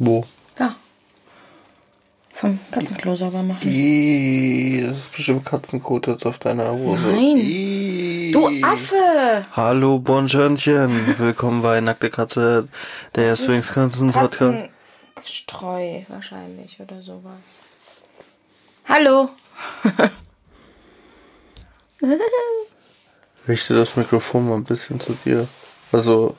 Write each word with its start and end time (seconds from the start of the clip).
Wo? 0.00 0.24
Da. 0.54 0.76
Vom 2.34 2.56
Katzenklo 2.70 3.16
sauber 3.16 3.42
machen. 3.42 3.68
Ih, 3.68 4.80
das 4.86 4.98
ist 4.98 5.12
bestimmt 5.12 5.44
Katzenkot 5.44 6.06
jetzt 6.06 6.24
auf 6.24 6.38
deiner 6.38 6.70
Hose. 6.70 7.08
Nein. 7.08 7.38
Ih. 7.38 8.30
Du 8.30 8.46
Affe! 8.62 9.44
Hallo 9.56 9.98
Bonjournchen, 9.98 11.18
willkommen 11.18 11.62
bei 11.62 11.80
Nackte 11.80 12.10
Katze, 12.10 12.68
der 13.16 13.34
Swings 13.34 13.72
Katzen 13.72 14.12
Podcast. 14.12 14.70
Katzenstreu 15.16 16.02
wahrscheinlich 16.06 16.78
oder 16.78 17.02
sowas. 17.02 17.32
Hallo! 18.86 19.30
Richte 23.48 23.74
das 23.74 23.96
Mikrofon 23.96 24.48
mal 24.48 24.54
ein 24.54 24.64
bisschen 24.64 25.00
zu 25.00 25.16
dir. 25.24 25.48
Also 25.90 26.36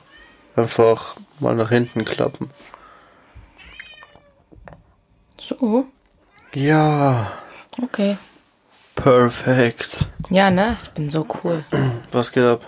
einfach 0.56 1.16
mal 1.40 1.54
nach 1.54 1.68
hinten 1.68 2.06
klappen. 2.06 2.50
So, 5.50 5.86
Ja, 6.54 7.32
okay. 7.82 8.16
perfekt. 8.94 10.06
Ja, 10.30 10.48
ne? 10.50 10.76
Ich 10.82 10.90
bin 10.90 11.10
so 11.10 11.26
cool. 11.42 11.64
Was 12.12 12.30
geht 12.30 12.44
ab? 12.44 12.60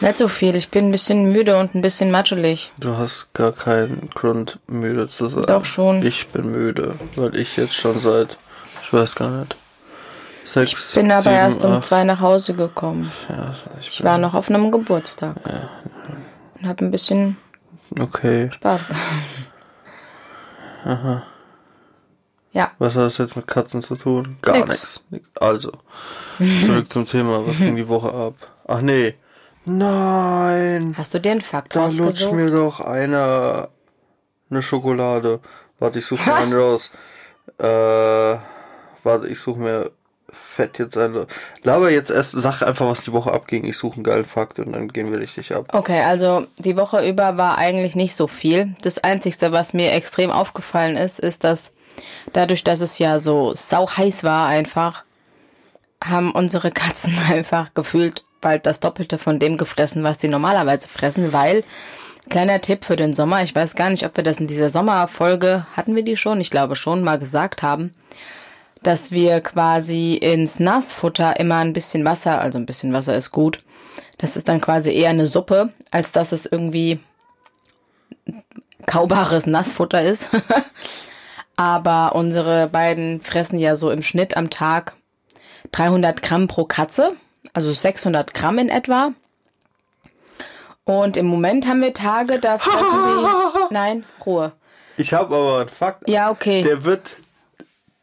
Nicht 0.00 0.16
so 0.16 0.26
viel. 0.28 0.56
Ich 0.56 0.70
bin 0.70 0.88
ein 0.88 0.90
bisschen 0.90 1.30
müde 1.32 1.58
und 1.58 1.74
ein 1.74 1.82
bisschen 1.82 2.10
matschelig. 2.10 2.72
Du 2.80 2.96
hast 2.96 3.34
gar 3.34 3.52
keinen 3.52 4.08
Grund, 4.10 4.58
müde 4.66 5.06
zu 5.08 5.26
sein. 5.26 5.44
Doch 5.46 5.66
schon. 5.66 6.02
Ich 6.04 6.28
bin 6.28 6.50
müde, 6.50 6.98
weil 7.16 7.36
ich 7.36 7.56
jetzt 7.58 7.74
schon 7.74 7.98
seit, 8.00 8.38
ich 8.82 8.92
weiß 8.92 9.14
gar 9.14 9.28
nicht, 9.30 9.54
sechs, 10.46 10.88
Ich 10.88 10.94
bin 10.94 11.12
aber 11.12 11.22
sieben, 11.24 11.34
erst 11.34 11.64
um 11.66 11.72
acht- 11.72 11.84
zwei 11.84 12.04
nach 12.04 12.20
Hause 12.20 12.54
gekommen. 12.54 13.12
Ja, 13.28 13.54
ich 13.80 13.88
Ich 13.88 13.98
bin, 13.98 14.06
war 14.06 14.16
noch 14.18 14.32
auf 14.34 14.48
einem 14.48 14.72
Geburtstag. 14.72 15.36
Und 16.58 16.66
hab 16.68 16.80
ein 16.80 16.90
bisschen 16.90 17.36
okay. 18.00 18.50
Spaß 18.50 18.80
gehabt. 20.84 21.22
Ja, 22.52 22.72
Was 22.78 22.94
hat 22.94 23.04
das 23.04 23.18
jetzt 23.18 23.36
mit 23.36 23.46
Katzen 23.46 23.82
zu 23.82 23.96
tun? 23.96 24.36
Gar 24.42 24.66
nichts. 24.66 25.02
Also, 25.40 25.72
zurück 26.38 26.92
zum 26.92 27.06
Thema. 27.06 27.46
Was 27.46 27.58
ging 27.58 27.76
die 27.76 27.88
Woche 27.88 28.12
ab? 28.12 28.34
Ach 28.66 28.82
nee. 28.82 29.14
Nein. 29.64 30.94
hast 30.98 31.14
du 31.14 31.20
den 31.20 31.40
Fakt 31.40 31.74
Da 31.74 31.86
lutscht 31.88 32.32
mir 32.32 32.50
doch 32.50 32.80
einer 32.80 33.68
eine 34.50 34.62
Schokolade. 34.62 35.40
Warte, 35.78 35.98
ich 36.00 36.06
suche 36.06 36.28
mir 36.28 36.36
einen 36.36 36.52
raus. 36.58 36.90
Äh, 37.58 37.64
warte, 37.64 39.28
ich 39.28 39.38
suche 39.40 39.60
mir 39.60 39.90
fett 40.30 40.78
jetzt 40.78 40.96
einen. 40.96 41.26
Laber 41.62 41.90
jetzt 41.90 42.10
erst, 42.10 42.32
sag 42.32 42.62
einfach, 42.62 42.86
was 42.86 43.04
die 43.04 43.12
Woche 43.12 43.32
abging. 43.32 43.64
Ich 43.64 43.76
suche 43.76 43.96
einen 43.96 44.04
geilen 44.04 44.24
Fakt 44.24 44.58
und 44.58 44.72
dann 44.72 44.88
gehen 44.88 45.10
wir 45.10 45.18
richtig 45.18 45.54
ab. 45.54 45.68
Okay, 45.72 46.02
also 46.02 46.46
die 46.58 46.76
Woche 46.76 47.06
über 47.08 47.36
war 47.36 47.58
eigentlich 47.58 47.96
nicht 47.96 48.14
so 48.14 48.26
viel. 48.26 48.74
Das 48.82 48.98
Einzige, 48.98 49.52
was 49.52 49.72
mir 49.72 49.92
extrem 49.92 50.30
aufgefallen 50.30 50.96
ist, 50.96 51.18
ist, 51.18 51.44
dass 51.44 51.72
dadurch, 52.32 52.64
dass 52.64 52.80
es 52.80 52.98
ja 52.98 53.20
so 53.20 53.54
sau 53.54 53.88
heiß 53.88 54.24
war 54.24 54.46
einfach, 54.48 55.04
haben 56.02 56.32
unsere 56.32 56.70
Katzen 56.70 57.16
einfach 57.30 57.74
gefühlt 57.74 58.24
bald 58.40 58.66
das 58.66 58.80
Doppelte 58.80 59.18
von 59.18 59.38
dem 59.38 59.56
gefressen, 59.56 60.02
was 60.02 60.20
sie 60.20 60.28
normalerweise 60.28 60.88
fressen, 60.88 61.32
weil, 61.32 61.64
kleiner 62.28 62.60
Tipp 62.60 62.84
für 62.84 62.96
den 62.96 63.14
Sommer, 63.14 63.42
ich 63.42 63.54
weiß 63.54 63.74
gar 63.74 63.88
nicht, 63.88 64.04
ob 64.04 64.16
wir 64.16 64.24
das 64.24 64.38
in 64.38 64.48
dieser 64.48 64.68
Sommerfolge, 64.68 65.66
hatten 65.76 65.94
wir 65.94 66.02
die 66.02 66.16
schon, 66.16 66.40
ich 66.40 66.50
glaube 66.50 66.76
schon, 66.76 67.02
mal 67.02 67.18
gesagt 67.18 67.62
haben, 67.62 67.94
dass 68.82 69.12
wir 69.12 69.40
quasi 69.40 70.14
ins 70.14 70.58
Nassfutter 70.58 71.38
immer 71.38 71.56
ein 71.58 71.72
bisschen 71.72 72.04
Wasser, 72.04 72.40
also 72.40 72.58
ein 72.58 72.66
bisschen 72.66 72.92
Wasser 72.92 73.16
ist 73.16 73.30
gut. 73.30 73.60
Das 74.18 74.36
ist 74.36 74.48
dann 74.48 74.60
quasi 74.60 74.92
eher 74.92 75.10
eine 75.10 75.26
Suppe, 75.26 75.72
als 75.90 76.12
dass 76.12 76.32
es 76.32 76.46
irgendwie 76.46 77.00
kaubares 78.86 79.46
Nassfutter 79.46 80.02
ist. 80.02 80.28
Aber 81.62 82.16
unsere 82.16 82.66
beiden 82.66 83.20
fressen 83.20 83.56
ja 83.56 83.76
so 83.76 83.92
im 83.92 84.02
Schnitt 84.02 84.36
am 84.36 84.50
Tag 84.50 84.96
300 85.70 86.20
Gramm 86.20 86.48
pro 86.48 86.64
Katze, 86.64 87.12
also 87.52 87.72
600 87.72 88.34
Gramm 88.34 88.58
in 88.58 88.68
etwa. 88.68 89.12
Und 90.82 91.16
im 91.16 91.26
Moment 91.26 91.68
haben 91.68 91.80
wir 91.80 91.94
Tage, 91.94 92.40
da 92.40 92.58
fressen 92.58 92.82
die. 93.68 93.72
Nein, 93.72 94.04
Ruhe. 94.26 94.50
Ich 94.96 95.14
habe 95.14 95.36
aber 95.36 95.60
einen 95.60 95.68
Fakt. 95.68 96.08
Ja, 96.08 96.32
okay. 96.32 96.64
Der 96.64 96.82
wird, 96.82 97.18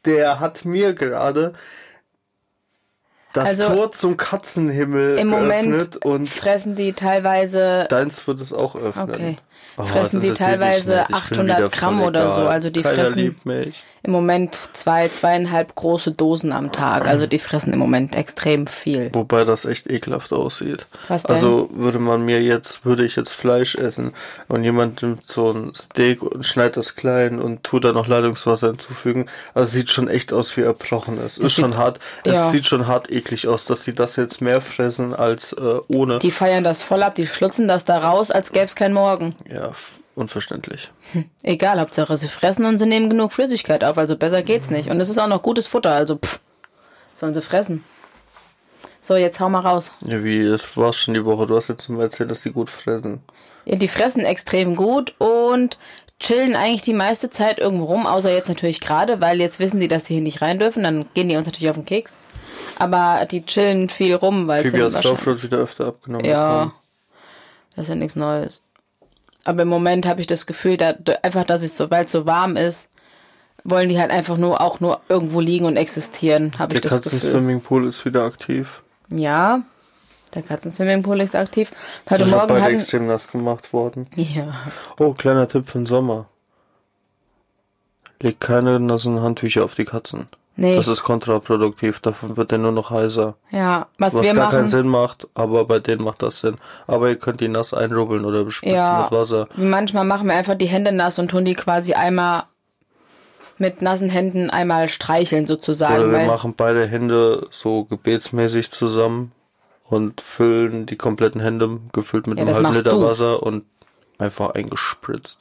der 0.06 0.40
hat 0.40 0.64
mir 0.64 0.94
gerade 0.94 1.54
das 3.34 3.46
Also, 3.50 3.68
Tor 3.68 3.92
zum 3.92 4.16
Katzenhimmel 4.16 5.18
Im 5.18 5.32
geöffnet 5.32 5.42
Moment 5.42 6.06
und 6.06 6.30
fressen 6.30 6.76
die 6.76 6.94
teilweise 6.94 7.88
deins 7.90 8.26
wird 8.26 8.40
es 8.40 8.54
auch 8.54 8.78
öffnen. 8.78 9.10
Okay. 9.10 9.38
Oh, 9.78 9.84
Fressen 9.84 10.20
die 10.22 10.34
teilweise 10.34 10.92
nicht. 10.92 11.02
Ich 11.04 11.08
bin 11.08 11.16
800 11.16 11.58
wieder 11.60 11.70
Gramm 11.70 12.02
oder 12.02 12.32
so. 12.32 12.42
egal. 12.42 12.52
Also 12.52 12.70
die 12.70 12.82
Keiner 12.82 13.06
fressen- 13.10 13.36
im 14.02 14.12
Moment 14.12 14.58
zwei, 14.74 15.10
zweieinhalb 15.10 15.76
große 15.76 16.12
Dosen 16.14 16.54
am 16.54 16.72
Tag. 16.72 17.06
Also 17.08 17.28
die 17.28 17.40
fressen 17.40 17.74
im 17.74 17.80
Moment 17.80 18.16
extrem 18.16 18.66
viel. 18.68 19.10
Wobei 19.14 19.44
das 19.44 19.66
echt 19.66 19.90
ekelhaft 19.90 20.32
aussieht. 20.32 20.86
Was 21.10 21.24
denn? 21.24 21.36
Also 21.36 21.70
würde 21.74 22.00
man 22.00 22.24
mir 22.24 22.42
jetzt, 22.42 22.86
würde 22.86 23.04
ich 23.06 23.18
jetzt 23.18 23.32
Fleisch 23.34 23.76
essen 23.76 24.14
und 24.48 24.64
jemand 24.64 25.02
nimmt 25.02 25.26
so 25.26 25.52
ein 25.52 25.74
Steak 25.76 26.22
und 26.24 26.46
schneidet 26.46 26.78
das 26.78 26.96
klein 26.96 27.40
und 27.42 27.64
tut 27.66 27.84
da 27.84 27.92
noch 27.92 28.08
Leitungswasser 28.08 28.68
hinzufügen. 28.68 29.26
Also 29.54 29.70
sieht 29.72 29.90
schon 29.90 30.08
echt 30.08 30.32
aus 30.32 30.56
wie 30.56 30.62
erbrochenes. 30.62 31.38
Ist 31.38 31.56
sieht- 31.56 31.64
schon 31.66 31.76
hart. 31.78 32.00
Es 32.24 32.36
ja. 32.36 32.52
sieht 32.52 32.66
schon 32.68 32.88
hart 32.88 33.12
eklig 33.12 33.48
aus, 33.50 33.66
dass 33.66 33.84
sie 33.84 33.94
das 33.94 34.16
jetzt 34.16 34.42
mehr 34.42 34.62
fressen 34.62 35.14
als 35.14 35.52
äh, 35.54 35.80
ohne. 35.90 36.20
Die 36.20 36.32
feiern 36.32 36.64
das 36.64 36.84
voll 36.84 37.04
ab, 37.04 37.16
die 37.16 37.28
schlutzen 37.28 37.68
das 37.68 37.84
da 37.84 37.98
raus, 38.00 38.32
als 38.32 38.54
gäbe 38.54 38.66
es 38.66 38.76
kein 38.76 38.94
Morgen. 38.94 39.36
Ja, 39.52 39.72
unverständlich. 40.16 40.92
Egal, 41.44 41.80
Hauptsache 41.80 42.16
sie 42.18 42.28
fressen 42.28 42.66
und 42.66 42.78
sie 42.78 42.86
nehmen 42.86 43.10
genug 43.10 43.34
Flüssigkeit 43.34 43.84
auf, 43.84 43.98
also 43.98 44.16
besser 44.16 44.44
geht's 44.44 44.70
nicht. 44.70 44.90
Und 44.90 45.00
es 45.00 45.10
ist 45.10 45.18
auch 45.18 45.28
noch 45.28 45.42
gutes 45.42 45.68
Futter, 45.68 45.92
also 45.92 46.18
pff, 46.18 46.40
sollen 47.14 47.34
sie 47.34 47.42
fressen. 47.42 47.84
So, 49.02 49.16
jetzt 49.16 49.40
hau 49.40 49.50
mal 49.50 49.62
raus. 49.62 49.92
Ja, 50.02 50.24
wie, 50.24 50.46
das 50.46 50.78
war's 50.78 50.98
schon 50.98 51.16
die 51.16 51.26
Woche. 51.26 51.48
Du 51.48 51.56
hast 51.56 51.68
jetzt 51.68 51.90
mal 51.90 52.04
erzählt, 52.04 52.30
dass 52.30 52.42
die 52.42 52.52
gut 52.52 52.70
fressen. 52.70 53.24
Ja, 53.66 53.76
die 53.76 53.88
fressen 53.88 54.24
extrem 54.24 54.76
gut 54.76 55.16
und 55.18 55.78
chillen 56.20 56.56
eigentlich 56.56 56.82
die 56.82 56.94
meiste 56.94 57.30
Zeit 57.30 57.60
irgendwo 57.60 57.86
rum, 57.86 58.06
außer 58.06 58.32
jetzt 58.32 58.50
natürlich 58.50 58.82
gerade, 58.82 59.22
weil 59.22 59.40
jetzt 59.40 59.60
wissen 59.60 59.80
die, 59.80 59.88
dass 59.88 60.06
sie 60.06 60.16
hier 60.16 60.24
nicht 60.24 60.42
rein 60.42 60.60
dürfen, 60.60 60.84
dann 60.84 61.06
gehen 61.14 61.30
die 61.30 61.38
uns 61.38 61.48
natürlich 61.48 61.70
auf 61.70 61.78
den 61.78 61.86
Keks. 61.86 62.14
Aber 62.78 63.26
die 63.26 63.46
chillen 63.46 63.90
viel 63.90 64.14
rum, 64.14 64.48
weil 64.48 64.64
Phoebe 64.64 64.92
sie 64.92 64.98
hat 64.98 65.44
wieder 65.44 65.58
öfter 65.58 65.88
abgenommen. 65.88 66.26
Ja, 66.26 66.66
bekommen. 66.66 66.74
das 67.76 67.84
ist 67.84 67.90
ja 67.90 67.96
nichts 67.96 68.16
Neues. 68.16 68.62
Aber 69.44 69.64
im 69.64 69.68
Moment 69.70 70.06
habe 70.06 70.22
ich 70.22 70.28
das 70.28 70.46
Gefühl, 70.46 70.78
da, 70.78 70.94
einfach, 71.24 71.44
dass 71.46 71.64
es 71.64 71.76
so, 71.78 71.90
weil 71.90 72.06
es 72.06 72.12
so 72.12 72.26
warm 72.26 72.56
ist, 72.58 72.90
wollen 73.64 73.90
die 73.90 74.00
halt 74.00 74.12
einfach 74.12 74.38
nur 74.38 74.62
auch 74.62 74.80
nur 74.80 75.02
irgendwo 75.10 75.40
liegen 75.40 75.66
und 75.66 75.78
existieren, 75.78 76.52
habe 76.60 76.76
ich 76.76 76.82
Der 76.82 76.92
das 76.92 77.02
Gefühl. 77.02 77.20
Katzen-Swimmingpool 77.20 77.88
ist 77.88 78.06
wieder 78.06 78.24
aktiv. 78.24 78.82
Ja, 79.10 79.62
der 80.34 80.44
Katzen-Swimmingpool 80.44 81.20
ist 81.22 81.36
aktiv. 81.36 81.72
Heute 82.10 82.24
Ich 82.26 82.30
Morgen 82.32 82.48
beide 82.48 82.62
hatten... 82.62 82.76
extrem 82.76 83.08
nass 83.08 83.28
gemacht 83.30 83.74
worden. 83.74 84.08
Ja, 84.16 84.54
Oh, 85.00 85.14
kleiner 85.14 85.48
Tipp 85.48 85.70
für 85.70 85.80
den 85.80 85.86
Sommer. 85.88 86.28
Leg 88.22 88.40
keine 88.40 88.80
nassen 88.80 89.22
Handtücher 89.22 89.64
auf 89.64 89.76
die 89.76 89.86
Katzen. 89.86 90.28
Nee, 90.60 90.76
Das 90.76 90.88
ist 90.88 91.04
kontraproduktiv, 91.04 92.00
davon 92.02 92.38
wird 92.38 92.52
der 92.52 92.58
nur 92.60 92.72
noch 92.72 92.90
heißer. 92.92 93.36
ja, 93.52 93.88
was, 93.98 94.14
Was 94.14 94.24
wir 94.24 94.34
gar 94.34 94.50
keinen 94.50 94.58
machen... 94.66 94.70
Sinn 94.70 94.88
macht, 94.88 95.28
aber 95.34 95.66
bei 95.66 95.80
denen 95.80 96.04
macht 96.04 96.22
das 96.22 96.40
Sinn. 96.42 96.58
Aber 96.88 97.10
ihr 97.10 97.16
könnt 97.16 97.42
die 97.42 97.48
nass 97.48 97.74
einrubbeln 97.74 98.26
oder 98.26 98.44
bespritzen 98.44 98.76
Ja. 98.76 99.02
mit 99.04 99.12
Wasser. 99.12 99.48
Manchmal 99.56 100.06
machen 100.06 100.28
wir 100.28 100.36
einfach 100.36 100.56
die 100.56 100.68
Hände 100.68 100.92
nass 100.92 101.18
und 101.20 101.30
tun 101.32 101.46
die 101.46 101.56
quasi 101.56 101.94
einmal 101.94 102.44
mit 103.58 103.82
nassen 103.82 104.10
Händen 104.10 104.50
einmal 104.50 104.88
streicheln 104.90 105.46
sozusagen. 105.48 106.04
Oder 106.04 106.12
wir 106.20 106.26
machen 106.28 106.54
beide 106.56 106.86
Hände 106.88 107.48
so 107.52 107.84
gebetsmäßig 107.86 108.72
zusammen 108.72 109.34
und 109.90 110.22
füllen 110.22 110.86
die 110.86 110.96
kompletten 110.96 111.42
Hände 111.42 111.80
gefüllt 111.92 112.28
mit 112.28 112.38
Ja, 112.38 112.46
einem 112.46 112.56
halben 112.56 112.74
Liter 112.76 112.92
du. 112.92 113.02
Wasser 113.04 113.44
und 113.44 113.66
einfach 114.18 114.52
eingespritzt. 114.52 115.40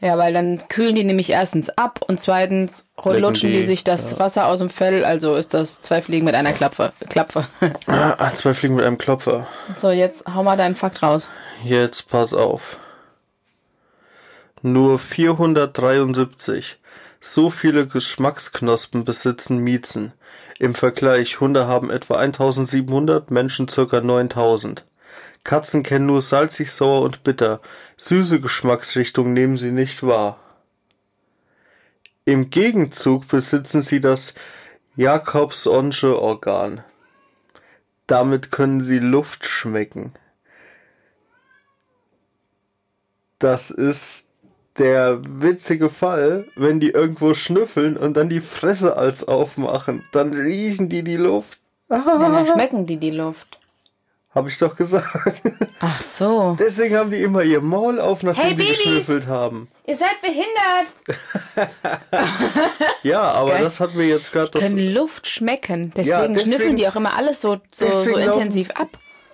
Ja, 0.00 0.16
weil 0.16 0.32
dann 0.32 0.58
kühlen 0.68 0.94
die 0.94 1.04
nämlich 1.04 1.30
erstens 1.30 1.68
ab 1.70 2.00
und 2.06 2.20
zweitens 2.20 2.86
Lecken 2.96 3.20
lutschen 3.20 3.52
die, 3.52 3.58
die, 3.58 3.64
sich 3.64 3.84
das 3.84 4.18
Wasser 4.18 4.46
aus 4.46 4.60
dem 4.60 4.70
Fell. 4.70 5.04
Also 5.04 5.34
ist 5.36 5.52
das 5.52 5.80
zwei 5.80 6.00
Fliegen 6.00 6.24
mit 6.24 6.34
einer 6.34 6.52
Klapfe. 6.52 6.92
Klapfe. 7.08 7.46
Ah, 7.86 8.30
zwei 8.34 8.54
Fliegen 8.54 8.76
mit 8.76 8.84
einem 8.84 8.98
Klopfer. 8.98 9.46
so, 9.76 9.90
jetzt 9.90 10.24
hau 10.26 10.42
mal 10.42 10.56
deinen 10.56 10.76
Fakt 10.76 11.02
raus. 11.02 11.28
Jetzt 11.64 12.08
pass 12.08 12.32
auf. 12.34 12.78
Nur 14.62 14.98
473. 14.98 16.78
So 17.20 17.50
viele 17.50 17.86
Geschmacksknospen 17.86 19.04
besitzen 19.04 19.58
Miezen. 19.58 20.12
Im 20.58 20.74
Vergleich, 20.74 21.40
Hunde 21.40 21.66
haben 21.66 21.90
etwa 21.90 22.16
1700, 22.16 23.30
Menschen 23.30 23.68
circa 23.68 24.00
9000. 24.00 24.84
Katzen 25.44 25.82
kennen 25.82 26.06
nur 26.06 26.22
salzig, 26.22 26.70
sauer 26.70 27.02
und 27.02 27.24
bitter. 27.24 27.60
Süße 27.96 28.40
Geschmacksrichtungen 28.40 29.32
nehmen 29.32 29.56
sie 29.56 29.72
nicht 29.72 30.02
wahr. 30.02 30.38
Im 32.24 32.50
Gegenzug 32.50 33.28
besitzen 33.28 33.82
sie 33.82 34.00
das 34.00 34.34
Jakobsonsche 34.96 36.20
Organ. 36.20 36.84
Damit 38.06 38.50
können 38.50 38.80
sie 38.80 38.98
Luft 38.98 39.46
schmecken. 39.46 40.12
Das 43.38 43.70
ist 43.70 44.26
der 44.76 45.20
witzige 45.24 45.88
Fall, 45.88 46.46
wenn 46.56 46.80
die 46.80 46.90
irgendwo 46.90 47.34
schnüffeln 47.34 47.96
und 47.96 48.16
dann 48.16 48.28
die 48.28 48.40
Fresse 48.40 48.96
als 48.96 49.26
aufmachen. 49.26 50.04
Dann 50.12 50.34
riechen 50.34 50.88
die 50.88 51.02
die 51.02 51.16
Luft. 51.16 51.58
Ja, 51.88 52.04
dann 52.04 52.46
schmecken 52.46 52.86
die 52.86 52.98
die 52.98 53.10
Luft. 53.10 53.59
Hab 54.32 54.46
ich 54.46 54.56
doch 54.58 54.76
gesagt. 54.76 55.42
Ach 55.80 56.00
so. 56.02 56.54
Deswegen 56.58 56.94
haben 56.96 57.10
die 57.10 57.20
immer 57.20 57.42
ihr 57.42 57.60
Maul 57.60 57.98
auf, 58.00 58.22
nachdem 58.22 58.44
Hey, 58.44 58.50
sie 58.56 58.62
Babys! 58.62 58.78
geschnüffelt 58.78 59.26
haben. 59.26 59.66
Ihr 59.86 59.96
seid 59.96 60.20
behindert. 60.22 61.70
Ja, 63.02 63.22
aber 63.22 63.50
Geil. 63.52 63.62
das 63.64 63.80
hat 63.80 63.94
mir 63.94 64.06
jetzt 64.06 64.30
gerade 64.30 64.50
das. 64.50 64.62
Können 64.62 64.94
Luft 64.94 65.26
schmecken. 65.26 65.90
Deswegen, 65.96 66.08
Ja, 66.10 66.28
deswegen- 66.28 66.46
schnüffeln 66.46 66.76
die 66.76 66.86
auch 66.88 66.94
immer 66.96 67.14
alles 67.16 67.40
so, 67.40 67.56
so, 67.72 67.86
so 67.86 68.04
deswegen 68.04 68.20
laufen- 68.26 68.40
intensiv 68.40 68.70
ab. 68.72 68.88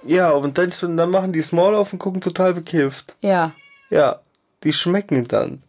Ja, 0.05 0.31
und 0.31 0.57
dann, 0.57 0.73
dann 0.97 1.11
machen 1.11 1.33
die 1.33 1.43
Small 1.43 1.75
auf 1.75 1.93
und 1.93 1.99
gucken 1.99 2.21
total 2.21 2.55
bekifft. 2.55 3.17
Ja. 3.21 3.53
Ja, 3.91 4.21
die 4.63 4.73
schmecken 4.73 5.27
dann. 5.29 5.63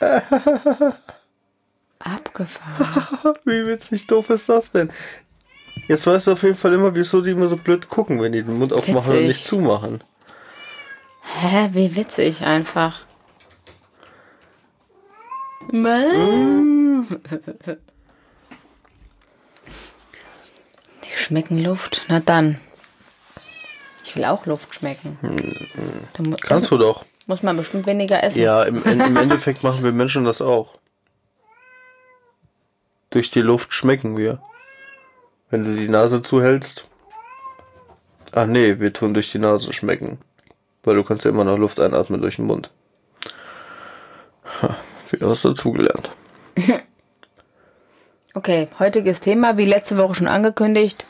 Abgefahren. 1.98 3.34
Wie 3.44 3.66
witzig 3.66 4.06
doof 4.06 4.30
ist 4.30 4.48
das 4.48 4.70
denn? 4.72 4.90
Jetzt 5.88 6.06
weißt 6.06 6.26
du 6.28 6.32
auf 6.32 6.42
jeden 6.42 6.54
Fall 6.54 6.72
immer, 6.72 6.94
wieso 6.94 7.20
die 7.20 7.30
immer 7.30 7.48
so 7.48 7.56
blöd 7.56 7.88
gucken, 7.88 8.20
wenn 8.22 8.32
die 8.32 8.42
den 8.42 8.58
Mund 8.58 8.72
aufmachen 8.72 9.10
und 9.10 9.16
Witzig. 9.16 9.28
nicht 9.28 9.46
zumachen. 9.46 10.02
Hä, 11.22 11.70
wie 11.72 11.96
witzig 11.96 12.42
einfach. 12.42 13.00
Die 21.04 21.16
schmecken 21.16 21.62
Luft. 21.62 22.02
Na 22.08 22.20
dann. 22.20 22.58
Ich 24.04 24.16
will 24.16 24.24
auch 24.24 24.46
Luft 24.46 24.74
schmecken. 24.74 25.18
Da 26.12 26.22
mu 26.22 26.36
Kannst 26.40 26.70
du 26.70 26.76
doch. 26.78 27.04
muss 27.26 27.42
man 27.42 27.56
bestimmt 27.56 27.86
weniger 27.86 28.22
essen. 28.22 28.40
Ja, 28.40 28.62
im, 28.64 28.82
im 28.84 29.16
Endeffekt 29.16 29.62
machen 29.62 29.82
wir 29.84 29.92
Menschen 29.92 30.24
das 30.24 30.42
auch. 30.42 30.74
Durch 33.10 33.30
die 33.30 33.40
Luft 33.40 33.72
schmecken 33.72 34.16
wir. 34.16 34.42
Wenn 35.52 35.64
du 35.64 35.76
die 35.76 35.88
Nase 35.88 36.22
zuhältst. 36.22 36.86
Ach 38.32 38.46
nee, 38.46 38.80
wir 38.80 38.94
tun 38.94 39.12
durch 39.12 39.30
die 39.30 39.38
Nase 39.38 39.74
schmecken. 39.74 40.18
Weil 40.82 40.96
du 40.96 41.04
kannst 41.04 41.26
ja 41.26 41.30
immer 41.30 41.44
noch 41.44 41.58
Luft 41.58 41.78
einatmen 41.78 42.22
durch 42.22 42.36
den 42.36 42.46
Mund. 42.46 42.70
Ha, 44.62 44.78
Wieder 45.10 45.28
was 45.28 45.42
dazugelernt. 45.42 46.10
Okay, 48.34 48.68
heutiges 48.78 49.20
Thema, 49.20 49.58
wie 49.58 49.66
letzte 49.66 49.98
Woche 49.98 50.14
schon 50.14 50.26
angekündigt. 50.26 51.04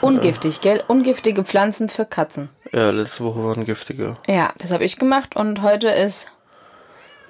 Ungiftig, 0.00 0.60
gell? 0.60 0.84
Ungiftige 0.86 1.42
Pflanzen 1.42 1.88
für 1.88 2.04
Katzen. 2.04 2.48
Ja, 2.72 2.90
letzte 2.90 3.24
Woche 3.24 3.42
waren 3.42 3.64
giftige. 3.64 4.16
Ja, 4.28 4.52
das 4.58 4.70
habe 4.70 4.84
ich 4.84 4.96
gemacht 4.96 5.34
und 5.34 5.62
heute 5.62 5.88
ist 5.88 6.28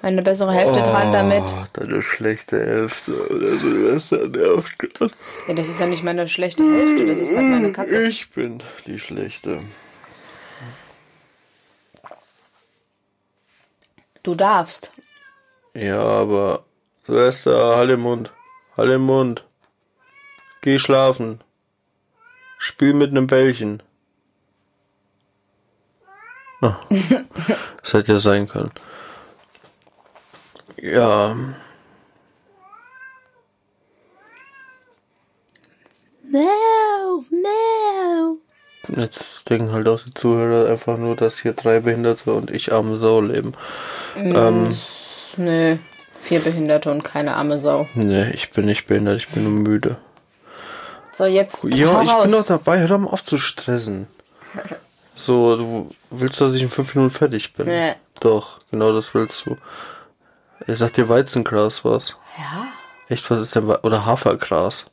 meine 0.05 0.21
bessere 0.21 0.53
Hälfte 0.53 0.81
dran 0.81 1.11
damit. 1.11 1.43
Oh, 1.47 1.63
deine 1.73 1.99
schlechte 2.03 2.63
Hälfte. 2.63 3.11
Der 3.27 3.57
Silvester 3.57 4.27
nervt 4.27 4.77
gerade. 4.77 5.11
Ja, 5.47 5.55
das 5.55 5.67
ist 5.67 5.79
ja 5.79 5.87
nicht 5.87 6.03
meine 6.03 6.29
schlechte 6.29 6.63
Hälfte, 6.63 7.07
das 7.07 7.17
ist 7.17 7.35
halt 7.35 7.47
meine 7.47 7.71
Katze. 7.71 8.03
Ich 8.03 8.29
bin 8.29 8.61
die 8.85 8.99
schlechte. 8.99 9.63
Du 14.21 14.35
darfst. 14.35 14.91
Ja, 15.73 16.03
aber 16.03 16.65
Silvester, 17.07 17.75
halt 17.75 17.89
im 17.89 18.01
Mund. 18.01 18.31
Im 18.77 19.01
Mund. 19.01 19.43
Geh 20.61 20.77
schlafen. 20.77 21.41
Spiel 22.59 22.93
mit 22.93 23.11
nem 23.11 23.25
Bällchen. 23.25 23.81
Ah, 26.61 26.77
das 27.81 27.93
hätte 27.93 28.13
ja 28.13 28.19
sein 28.19 28.47
können. 28.47 28.71
Ja, 30.81 31.35
Miau, 36.23 37.23
miau. 37.29 38.37
jetzt 39.01 39.47
denken 39.49 39.71
halt 39.71 39.87
auch 39.87 40.01
die 40.01 40.13
Zuhörer 40.13 40.69
einfach 40.71 40.97
nur, 40.97 41.15
dass 41.15 41.39
hier 41.39 41.53
drei 41.53 41.79
Behinderte 41.79 42.33
und 42.33 42.51
ich 42.51 42.73
arme 42.73 42.97
Sau 42.97 43.21
leben. 43.21 43.53
Ähm, 44.15 44.75
Nö, 45.37 45.77
vier 46.15 46.39
Behinderte 46.39 46.91
und 46.91 47.03
keine 47.03 47.35
arme 47.35 47.59
Sau. 47.59 47.87
nee, 47.93 48.31
ich 48.31 48.51
bin 48.51 48.65
nicht 48.65 48.87
behindert, 48.87 49.17
ich 49.17 49.27
bin 49.29 49.43
nur 49.43 49.51
müde. 49.53 49.97
So, 51.13 51.25
jetzt 51.25 51.63
Ja, 51.63 52.01
ich 52.01 52.09
raus. 52.09 52.23
bin 52.23 52.31
doch 52.31 52.45
dabei, 52.45 52.79
hör 52.79 52.87
doch 52.87 52.97
mal 52.99 53.09
auf 53.11 53.23
zu 53.23 53.37
stressen. 53.37 54.07
So, 55.17 55.55
du 55.55 55.89
willst, 56.09 56.41
dass 56.41 56.53
ich 56.55 56.61
in 56.61 56.69
fünf 56.69 56.93
Minuten 56.93 57.09
fertig 57.15 57.53
bin? 57.53 57.67
Nee. 57.67 57.93
Doch, 58.19 58.59
genau 58.69 58.91
das 58.91 59.13
willst 59.13 59.45
du. 59.45 59.55
Ich 60.67 60.77
sag 60.77 60.93
dir 60.93 61.09
Weizengras 61.09 61.83
was. 61.83 62.17
Ja? 62.37 62.67
Echt, 63.07 63.29
was 63.29 63.41
ist 63.41 63.55
denn 63.55 63.67
We 63.67 63.79
oder 63.81 64.05
Hafergras? 64.05 64.85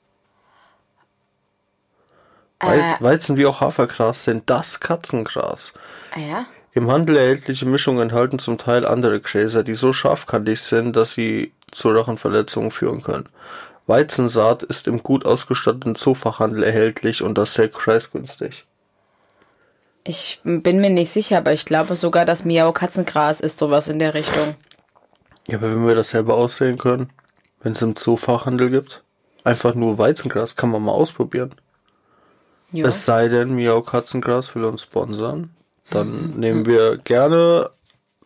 Äh. 2.58 2.94
Weizen 3.00 3.36
wie 3.36 3.46
auch 3.46 3.60
Hafergras 3.60 4.24
sind 4.24 4.48
das 4.48 4.80
Katzengras. 4.80 5.72
Ah 6.14 6.20
ja? 6.20 6.46
Im 6.74 6.90
Handel 6.90 7.16
erhältliche 7.16 7.66
Mischungen 7.66 8.02
enthalten 8.02 8.38
zum 8.38 8.56
Teil 8.56 8.86
andere 8.86 9.20
Gräser, 9.20 9.62
die 9.62 9.74
so 9.74 9.92
scharfkantig 9.92 10.62
sind, 10.62 10.96
dass 10.96 11.12
sie 11.12 11.52
zu 11.70 11.90
Rachenverletzungen 11.90 12.70
führen 12.70 13.02
können. 13.02 13.28
Weizensaat 13.86 14.62
ist 14.62 14.86
im 14.86 15.02
gut 15.02 15.26
ausgestatteten 15.26 15.96
Zoofachhandel 15.96 16.62
erhältlich 16.62 17.22
und 17.22 17.36
das 17.36 17.54
sehr 17.54 17.68
preisgünstig. 17.68 18.64
Ich 20.04 20.40
bin 20.44 20.80
mir 20.80 20.90
nicht 20.90 21.10
sicher, 21.10 21.38
aber 21.38 21.52
ich 21.52 21.64
glaube 21.64 21.94
sogar, 21.96 22.24
dass 22.24 22.44
Miau 22.44 22.72
Katzengras 22.72 23.40
ist 23.40 23.58
sowas 23.58 23.88
in 23.88 23.98
der 23.98 24.14
Richtung. 24.14 24.54
Ja, 25.48 25.58
aber 25.58 25.70
wenn 25.70 25.86
wir 25.86 25.94
das 25.94 26.10
selber 26.10 26.34
aussehen 26.34 26.78
können, 26.78 27.10
wenn 27.62 27.72
es 27.72 27.82
im 27.82 27.96
Zoofachhandel 27.96 28.70
gibt, 28.70 29.02
einfach 29.44 29.74
nur 29.74 29.98
Weizengras, 29.98 30.56
kann 30.56 30.70
man 30.70 30.82
mal 30.82 30.92
ausprobieren. 30.92 31.54
Ja. 32.72 32.86
Es 32.86 33.04
sei 33.04 33.28
denn, 33.28 33.54
Miau 33.54 33.82
Katzengras 33.82 34.54
will 34.54 34.64
uns 34.64 34.82
sponsern. 34.82 35.50
Dann 35.90 36.30
nehmen 36.36 36.66
wir 36.66 36.96
gerne 36.98 37.70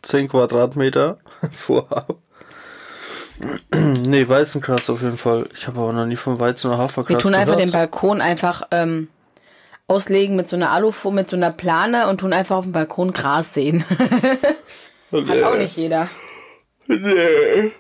10 0.03 0.29
Quadratmeter 0.29 1.19
Vorab. 1.53 2.17
nee, 3.75 4.29
Weizengras 4.29 4.89
auf 4.89 5.03
jeden 5.03 5.19
Fall. 5.19 5.49
Ich 5.55 5.67
habe 5.67 5.81
aber 5.81 5.93
noch 5.93 6.07
nie 6.07 6.17
von 6.17 6.39
Weizen 6.39 6.69
oder 6.69 6.79
Hafergras 6.79 7.11
Wir 7.11 7.19
tun 7.19 7.35
einfach 7.35 7.55
gehört. 7.57 7.69
den 7.69 7.73
Balkon 7.73 8.21
einfach 8.21 8.69
ähm, 8.71 9.09
auslegen 9.89 10.37
mit 10.37 10.49
so 10.49 10.57
einer 10.57 10.71
Alufolie, 10.71 11.17
mit 11.17 11.31
so 11.31 11.37
einer 11.37 11.51
Plane 11.51 12.09
und 12.09 12.21
tun 12.21 12.33
einfach 12.33 12.57
auf 12.57 12.65
dem 12.65 12.73
Balkon 12.73 13.13
Gras 13.13 13.53
sehen. 13.53 13.85
Hat 15.13 15.43
auch 15.43 15.57
nicht 15.57 15.77
jeder. 15.77 16.09
Nee. 16.89 17.73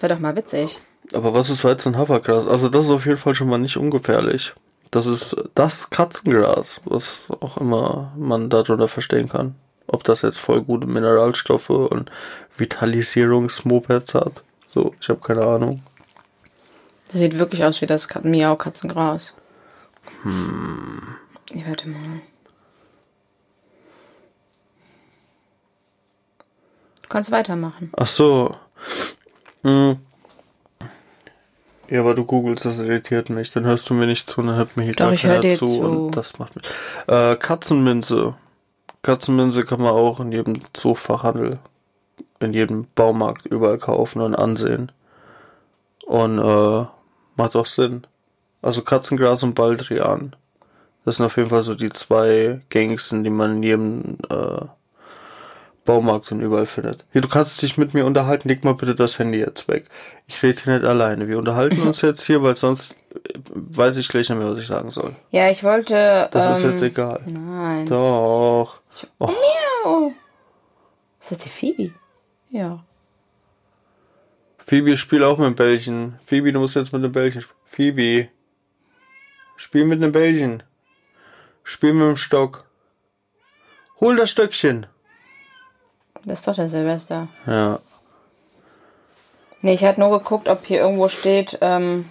Wäre 0.00 0.14
doch 0.14 0.20
mal 0.20 0.36
witzig. 0.36 0.78
Aber 1.14 1.34
was 1.34 1.50
ist 1.50 1.64
Weizen 1.64 1.88
und 1.94 1.98
Hafergras? 1.98 2.46
Also 2.46 2.68
das 2.68 2.86
ist 2.86 2.90
auf 2.90 3.06
jeden 3.06 3.18
Fall 3.18 3.34
schon 3.34 3.48
mal 3.48 3.58
nicht 3.58 3.76
ungefährlich. 3.76 4.52
Das 4.90 5.06
ist 5.06 5.36
das 5.54 5.90
Katzengras, 5.90 6.80
was 6.84 7.20
auch 7.28 7.56
immer 7.56 8.12
man 8.16 8.50
darunter 8.50 8.88
verstehen 8.88 9.28
kann. 9.28 9.54
Ob 9.86 10.04
das 10.04 10.22
jetzt 10.22 10.38
voll 10.38 10.62
gute 10.62 10.86
Mineralstoffe 10.86 11.70
und 11.70 12.10
Vitalisierungsmopeds 12.56 14.14
hat. 14.14 14.42
So, 14.72 14.94
ich 15.00 15.08
habe 15.08 15.20
keine 15.20 15.44
Ahnung. 15.44 15.82
Das 17.08 17.20
sieht 17.20 17.38
wirklich 17.38 17.64
aus 17.64 17.80
wie 17.82 17.86
das 17.86 18.08
Kat 18.08 18.24
Miau 18.24 18.56
Katzengras. 18.56 19.34
Hm. 20.22 21.16
Ich 21.50 21.66
warte 21.66 21.88
mal. 21.88 22.20
Kannst 27.12 27.30
weitermachen. 27.30 27.92
Ach 27.96 28.06
so. 28.06 28.56
Hm. 29.62 29.98
Ja, 31.88 32.00
aber 32.00 32.14
du 32.14 32.24
googelst, 32.24 32.64
das 32.64 32.78
irritiert 32.78 33.28
mich. 33.28 33.50
Dann 33.50 33.64
hörst 33.64 33.88
du 33.90 33.94
mir 33.94 34.06
nicht 34.06 34.26
zu, 34.26 34.42
dann 34.42 34.56
hört 34.56 34.76
mir 34.76 34.84
hier 34.84 34.94
Doch, 34.94 35.12
ich 35.12 35.24
hör 35.24 35.32
keiner 35.36 35.42
dir 35.42 35.58
zu, 35.58 35.66
zu. 35.66 35.80
und 35.80 36.12
das 36.12 36.38
macht 36.38 36.56
mich. 36.56 36.64
Äh, 37.06 37.36
Katzenminze. 37.36 38.34
Katzenminze 39.02 39.64
kann 39.64 39.82
man 39.82 39.90
auch 39.90 40.18
in 40.20 40.32
jedem 40.32 40.60
Zoofachhandel, 40.72 41.58
in 42.40 42.54
jedem 42.54 42.86
Baumarkt 42.94 43.46
überall 43.46 43.78
kaufen 43.78 44.22
und 44.22 44.34
ansehen. 44.34 44.90
Und 46.06 46.38
äh, 46.38 46.86
macht 47.36 47.56
auch 47.56 47.66
Sinn. 47.66 48.06
Also 48.62 48.82
Katzengras 48.82 49.42
und 49.42 49.54
Baldrian. 49.54 50.34
Das 51.04 51.16
sind 51.16 51.26
auf 51.26 51.36
jeden 51.36 51.50
Fall 51.50 51.64
so 51.64 51.74
die 51.74 51.90
zwei 51.90 52.60
gängigsten, 52.70 53.22
die 53.24 53.30
man 53.30 53.56
in 53.56 53.62
jedem 53.62 54.18
äh, 54.30 54.64
Baumarkt 55.84 56.30
und 56.30 56.40
überall 56.40 56.66
findet. 56.66 57.04
Hier, 57.12 57.22
du 57.22 57.28
kannst 57.28 57.60
dich 57.60 57.76
mit 57.76 57.92
mir 57.92 58.06
unterhalten, 58.06 58.48
leg 58.48 58.62
mal 58.62 58.74
bitte 58.74 58.94
das 58.94 59.18
Handy 59.18 59.38
jetzt 59.38 59.66
weg. 59.68 59.86
Ich 60.28 60.42
rede 60.42 60.60
hier 60.62 60.74
nicht 60.74 60.84
alleine. 60.84 61.26
Wir 61.28 61.38
unterhalten 61.38 61.80
uns 61.82 62.00
jetzt 62.02 62.24
hier, 62.24 62.42
weil 62.42 62.56
sonst 62.56 62.94
äh, 63.14 63.38
weiß 63.54 63.96
ich 63.96 64.08
gleich 64.08 64.28
nicht 64.28 64.38
mehr, 64.38 64.50
was 64.52 64.60
ich 64.60 64.68
sagen 64.68 64.90
soll. 64.90 65.16
Ja, 65.30 65.50
ich 65.50 65.64
wollte. 65.64 66.28
Das 66.30 66.56
ist 66.56 66.64
ähm, 66.64 66.70
jetzt 66.70 66.82
egal. 66.82 67.20
Nein. 67.26 67.86
Doch. 67.86 68.80
Oh, 69.18 69.26
Miau. 69.26 70.12
Ist 71.20 71.32
das 71.32 71.38
die 71.38 71.48
Phoebe? 71.48 71.92
Ja. 72.50 72.84
Phoebe, 74.58 74.96
spiel 74.96 75.24
auch 75.24 75.38
mit 75.38 75.46
dem 75.46 75.54
Bällchen. 75.56 76.18
Phoebe, 76.24 76.52
du 76.52 76.60
musst 76.60 76.76
jetzt 76.76 76.92
mit 76.92 77.02
dem 77.02 77.12
Bällchen 77.12 77.42
spielen. 77.42 77.58
Phoebe. 77.64 78.28
Spiel 79.56 79.84
mit 79.84 80.02
dem 80.02 80.12
Bällchen. 80.12 80.62
Spiel 81.64 81.92
mit 81.92 82.06
dem 82.06 82.16
Stock. 82.16 82.64
Hol 84.00 84.16
das 84.16 84.30
Stöckchen. 84.30 84.86
Das 86.24 86.38
ist 86.40 86.48
doch 86.48 86.54
der 86.54 86.68
Silvester. 86.68 87.28
Ja. 87.46 87.78
Nee, 89.60 89.74
ich 89.74 89.84
hatte 89.84 90.00
nur 90.00 90.10
geguckt, 90.18 90.48
ob 90.48 90.64
hier 90.64 90.80
irgendwo 90.80 91.08
steht, 91.08 91.58
ähm, 91.60 92.08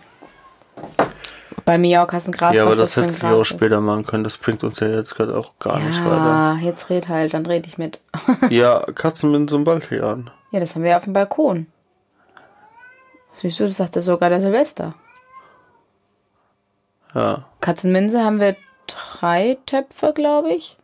bei 1.66 1.78
Miaukastengras, 1.78 2.56
Ja, 2.56 2.64
aber 2.64 2.72
das 2.76 2.94
das 2.94 3.04
hättest 3.04 3.22
du 3.22 3.28
ja 3.28 3.32
auch 3.34 3.38
Gras 3.38 3.52
ist. 3.52 3.56
später 3.58 3.82
machen 3.82 4.06
können. 4.06 4.24
Das 4.24 4.38
bringt 4.38 4.64
uns 4.64 4.80
ja 4.80 4.88
jetzt 4.88 5.16
gerade 5.16 5.38
auch 5.38 5.52
gar 5.60 5.80
nicht 5.80 6.00
weiter. 6.00 6.16
Ja, 6.16 6.58
jetzt 6.62 6.90
red 6.90 7.08
halt, 7.08 7.34
dann 7.34 7.46
red 7.46 7.68
ich 7.68 7.78
mit. 7.78 8.00
Ja, 8.50 8.80
Katzenminze 8.96 9.56
und 9.56 9.64
Baldrian. 9.66 10.30
ja, 10.52 10.60
das 10.60 10.76
haben 10.76 10.84
wir 10.84 10.98
auf 10.98 11.04
dem 11.04 11.14
Balkon. 11.14 11.68
Siehst 13.38 13.60
du, 13.60 13.66
das 13.66 13.78
sagte 13.78 14.02
sogar 14.02 14.30
der 14.30 14.42
Silvester. 14.42 14.94
Ja. 17.14 17.46
Katzenminze 17.60 18.24
haben 18.24 18.40
wir 18.40 18.56
drei 18.88 19.58
Töpfe, 19.66 20.14
glaube 20.14 20.50
ich. 20.54 20.78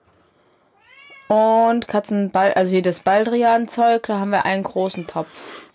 Und 1.28 1.88
Katzenball, 1.88 2.54
also 2.54 2.80
das 2.82 3.02
Baldrian-Zeug, 3.02 4.04
da 4.08 4.20
haben 4.20 4.32
wir 4.32 4.46
einen 4.46 4.64
großen 4.64 5.08
Topf. 5.08 5.68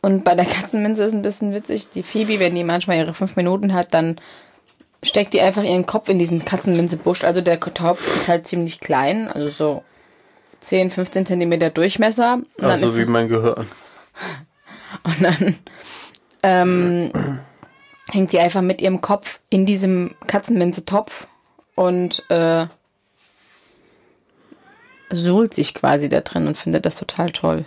Und 0.00 0.24
bei 0.24 0.34
der 0.34 0.46
Katzenminze 0.46 1.04
ist 1.04 1.12
ein 1.12 1.22
bisschen 1.22 1.52
witzig, 1.52 1.90
die 1.90 2.02
Phoebe, 2.02 2.38
wenn 2.38 2.54
die 2.54 2.64
manchmal 2.64 2.96
ihre 2.98 3.12
fünf 3.12 3.36
Minuten 3.36 3.74
hat, 3.74 3.92
dann 3.92 4.20
steckt 5.02 5.32
die 5.32 5.40
einfach 5.40 5.62
ihren 5.62 5.84
Kopf 5.84 6.08
in 6.08 6.18
diesen 6.18 6.44
Katzenminzebusch. 6.44 7.24
Also 7.24 7.40
der 7.40 7.60
Topf 7.60 8.06
ist 8.14 8.28
halt 8.28 8.46
ziemlich 8.46 8.80
klein, 8.80 9.28
also 9.28 9.48
so 9.48 9.84
10, 10.62 10.90
15 10.90 11.26
Zentimeter 11.26 11.70
Durchmesser. 11.70 12.40
Und 12.58 12.64
Also 12.64 12.96
wie 12.96 13.04
mein 13.04 13.28
Gehirn. 13.28 13.66
und 15.04 15.22
dann 15.22 15.54
ähm, 16.42 17.40
hängt 18.10 18.32
die 18.32 18.38
einfach 18.38 18.62
mit 18.62 18.80
ihrem 18.80 19.00
Kopf 19.00 19.40
in 19.50 19.66
diesem 19.66 20.14
Katzenminze-Topf 20.26 21.26
und 21.74 22.24
äh, 22.30 22.66
suhlt 25.10 25.54
sich 25.54 25.74
quasi 25.74 26.08
da 26.08 26.20
drin 26.20 26.46
und 26.46 26.56
findet 26.56 26.86
das 26.86 26.96
total 26.96 27.30
toll. 27.30 27.64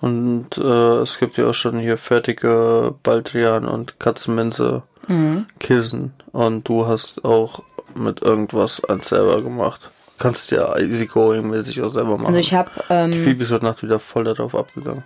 Und 0.00 0.58
äh, 0.58 0.98
es 1.00 1.18
gibt 1.18 1.36
ja 1.36 1.46
auch 1.48 1.54
schon 1.54 1.78
hier 1.78 1.96
fertige 1.96 2.94
Baldrian 3.02 3.66
und 3.66 4.00
Katzenminze 4.00 4.82
Mhm. 5.08 5.46
Kissen. 5.58 6.12
Und 6.30 6.68
du 6.68 6.86
hast 6.86 7.24
auch 7.24 7.64
mit 7.96 8.22
irgendwas 8.22 8.84
eins 8.84 9.08
selber 9.08 9.42
gemacht. 9.42 9.90
Kannst 10.18 10.52
ja 10.52 10.76
easygoing-mäßig 10.76 11.82
auch 11.82 11.88
selber 11.88 12.16
machen. 12.16 12.26
Also 12.26 12.38
ich 12.38 12.54
habe 12.54 12.70
ähm, 12.88 13.12
Phoebe 13.12 13.42
ist 13.42 13.50
heute 13.50 13.64
Nacht 13.64 13.82
wieder 13.82 13.98
voll 13.98 14.22
darauf 14.22 14.54
abgegangen. 14.54 15.02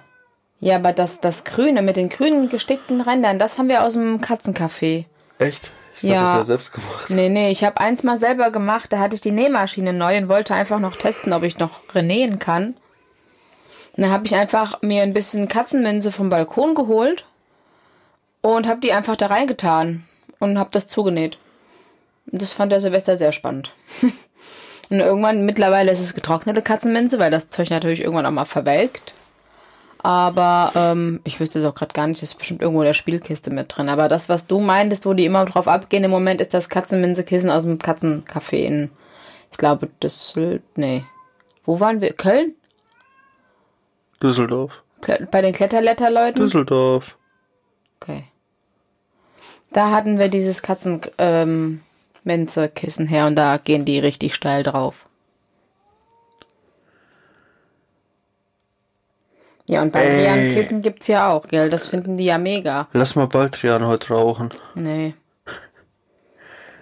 ja, 0.61 0.77
aber 0.77 0.93
das 0.93 1.21
das 1.21 1.45
Grüne 1.45 1.81
mit 1.81 1.97
den 1.97 2.11
grünen 2.11 2.51
gestickten 2.51 3.01
Rändern, 3.01 3.39
das 3.39 3.57
haben 3.57 3.71
wir 3.71 3.85
aus 3.85 3.95
dem 3.95 4.21
Katzencafé. 4.21 5.07
Echt? 5.39 5.71
Ich 5.97 6.11
Ja. 6.11 6.23
das 6.23 6.33
ja 6.35 6.45
selbst 6.45 6.73
gemacht. 6.73 7.09
Nee, 7.09 7.29
nee, 7.29 7.51
ich 7.51 7.65
habe 7.65 7.81
eins 7.81 8.03
mal 8.03 8.17
selber 8.17 8.51
gemacht, 8.51 8.93
da 8.93 8.99
hatte 8.99 9.15
ich 9.15 9.21
die 9.21 9.31
Nähmaschine 9.33 9.93
neu 9.93 10.17
und 10.19 10.29
wollte 10.29 10.55
einfach 10.55 10.79
noch 10.79 10.97
testen, 10.97 11.33
ob 11.33 11.43
ich 11.43 11.59
noch 11.59 11.81
renähen 11.95 12.39
kann. 12.39 12.77
Und 13.97 14.03
dann 14.03 14.11
habe 14.11 14.27
ich 14.27 14.35
einfach 14.35 14.83
mir 14.83 15.03
ein 15.03 15.15
bisschen 15.15 15.49
Katzenminze 15.49 16.13
vom 16.13 16.29
Balkon 16.29 16.75
geholt 16.75 17.25
und 18.43 18.67
habe 18.67 18.81
die 18.81 18.93
einfach 18.93 19.17
da 19.17 19.27
reingetan 19.27 20.05
und 20.39 20.59
habe 20.59 20.71
das 20.73 20.89
zugenäht. 20.89 21.39
Und 22.31 22.43
das 22.43 22.53
fand 22.53 22.73
der 22.73 22.81
Silvester 22.81 23.17
sehr 23.17 23.33
spannend. 23.33 23.73
und 24.91 25.01
irgendwann, 25.01 25.47
mittlerweile 25.47 25.93
ist 25.93 26.01
es 26.01 26.15
getrocknete 26.15 26.61
Katzenminze, 26.61 27.19
weil 27.19 27.31
das 27.31 27.49
Zeug 27.49 27.71
natürlich 27.71 28.01
irgendwann 28.03 28.27
auch 28.27 28.31
mal 28.33 28.45
verwelkt. 28.45 29.15
Aber 30.07 30.71
ähm, 30.77 31.19
ich 31.25 31.41
wüsste 31.41 31.59
es 31.59 31.65
auch 31.65 31.75
gerade 31.75 31.93
gar 31.93 32.07
nicht, 32.07 32.23
das 32.23 32.29
ist 32.29 32.39
bestimmt 32.39 32.63
irgendwo 32.63 32.83
in 32.83 32.87
der 32.87 32.95
Spielkiste 32.95 33.51
mit 33.51 33.77
drin. 33.77 33.89
Aber 33.89 34.07
das, 34.07 34.29
was 34.29 34.47
du 34.47 34.61
meintest, 34.61 35.05
wo 35.05 35.15
die 35.15 35.25
immer 35.25 35.45
drauf 35.47 35.67
abgehen 35.67 36.05
im 36.05 36.13
Moment, 36.13 36.41
ist 36.41 36.55
das 36.55 36.69
Katzenminzekissen 36.69 37.51
aus 37.51 37.65
dem 37.65 37.81
Katzencafé 37.81 38.59
in, 38.59 38.91
ich 39.51 39.59
glaube, 39.59 39.89
Düssel, 40.01 40.63
nee. 40.77 41.03
Wo 41.65 41.81
waren 41.81 42.01
wir? 42.01 42.13
Köln? 42.13 42.55
Düsseldorf. 44.23 44.85
Bei 45.33 45.43
den 45.43 45.53
Kletterletterleuten? 45.53 46.41
Düsseldorf. 46.41 47.19
Okay. 48.01 48.27
Da 49.73 49.91
hatten 49.91 50.21
wir 50.21 50.29
dieses 50.29 50.63
Katzenminzekissen 50.63 53.07
ähm, 53.07 53.09
her 53.09 53.27
und 53.27 53.35
da 53.35 53.57
gehen 53.57 53.85
die 53.85 53.99
richtig 53.99 54.37
steil 54.37 54.63
drauf. 54.63 55.06
Ja, 59.67 59.83
und. 59.83 59.93
Baldrian-Kissen 59.93 60.83
gibt's 60.83 61.07
ja 61.09 61.31
auch, 61.31 61.49
gell? 61.49 61.71
Das 61.71 61.89
finden 61.89 62.17
die 62.17 62.25
ja 62.25 62.39
mega. 62.39 62.89
Lass 62.93 63.17
mal 63.17 63.27
Baldrian 63.27 63.87
heute 63.87 64.15
rauchen. 64.15 64.51
Nee. 64.75 65.15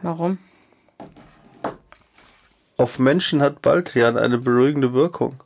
Warum? 0.03 0.39
Auf 2.77 2.99
Menschen 2.99 3.41
hat 3.41 3.63
Baldrian 3.63 4.19
eine 4.19 4.39
beruhigende 4.39 4.93
Wirkung. 4.93 5.43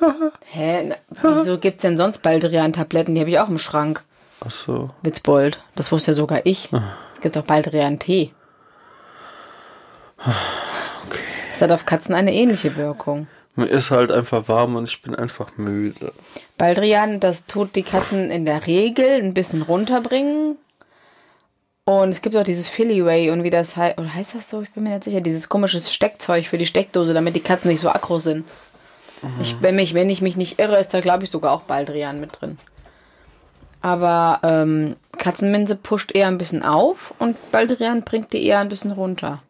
Hä? 0.46 0.84
Na, 0.84 0.96
wieso 1.22 1.58
gibt's 1.58 1.82
denn 1.82 1.98
sonst 1.98 2.22
Baldrian-Tabletten? 2.22 3.14
Die 3.14 3.20
habe 3.20 3.30
ich 3.30 3.38
auch 3.38 3.48
im 3.48 3.58
Schrank. 3.58 4.04
Ach 4.40 4.50
so. 4.50 4.90
Witzbold. 5.02 5.62
Das 5.74 5.90
wusste 5.92 6.12
ja 6.12 6.14
sogar 6.14 6.46
ich. 6.46 6.70
Es 7.16 7.20
gibt 7.20 7.36
auch 7.36 7.42
Baldrian-Tee. 7.42 8.32
Es 11.54 11.60
hat 11.60 11.72
auf 11.72 11.84
Katzen 11.86 12.14
eine 12.14 12.32
ähnliche 12.32 12.76
Wirkung. 12.76 13.26
Mir 13.58 13.66
ist 13.66 13.90
halt 13.90 14.12
einfach 14.12 14.46
warm 14.46 14.76
und 14.76 14.88
ich 14.88 15.02
bin 15.02 15.16
einfach 15.16 15.56
müde. 15.56 16.12
Baldrian, 16.58 17.18
das 17.18 17.44
tut 17.46 17.74
die 17.74 17.82
Katzen 17.82 18.30
in 18.30 18.44
der 18.44 18.68
Regel 18.68 19.20
ein 19.20 19.34
bisschen 19.34 19.62
runterbringen. 19.62 20.56
Und 21.84 22.10
es 22.10 22.22
gibt 22.22 22.36
auch 22.36 22.44
dieses 22.44 22.68
Philly-Way 22.68 23.30
und 23.32 23.42
wie 23.42 23.50
das 23.50 23.76
heißt, 23.76 23.98
oder 23.98 24.14
heißt 24.14 24.36
das 24.36 24.48
so? 24.48 24.62
Ich 24.62 24.70
bin 24.70 24.84
mir 24.84 24.90
nicht 24.90 25.02
sicher. 25.02 25.20
Dieses 25.20 25.48
komische 25.48 25.80
Steckzeug 25.80 26.46
für 26.46 26.56
die 26.56 26.66
Steckdose, 26.66 27.14
damit 27.14 27.34
die 27.34 27.40
Katzen 27.40 27.68
nicht 27.68 27.80
so 27.80 27.88
aggro 27.88 28.20
sind. 28.20 28.44
Ich, 29.42 29.56
wenn, 29.60 29.74
mich, 29.74 29.92
wenn 29.92 30.08
ich 30.08 30.22
mich 30.22 30.36
nicht 30.36 30.60
irre, 30.60 30.78
ist 30.78 30.94
da 30.94 31.00
glaube 31.00 31.24
ich 31.24 31.30
sogar 31.30 31.50
auch 31.50 31.62
Baldrian 31.62 32.20
mit 32.20 32.40
drin. 32.40 32.58
Aber 33.80 34.38
ähm, 34.44 34.94
Katzenminze 35.16 35.74
pusht 35.74 36.14
eher 36.14 36.28
ein 36.28 36.38
bisschen 36.38 36.62
auf 36.62 37.12
und 37.18 37.36
Baldrian 37.50 38.02
bringt 38.02 38.32
die 38.32 38.46
eher 38.46 38.60
ein 38.60 38.68
bisschen 38.68 38.92
runter. 38.92 39.42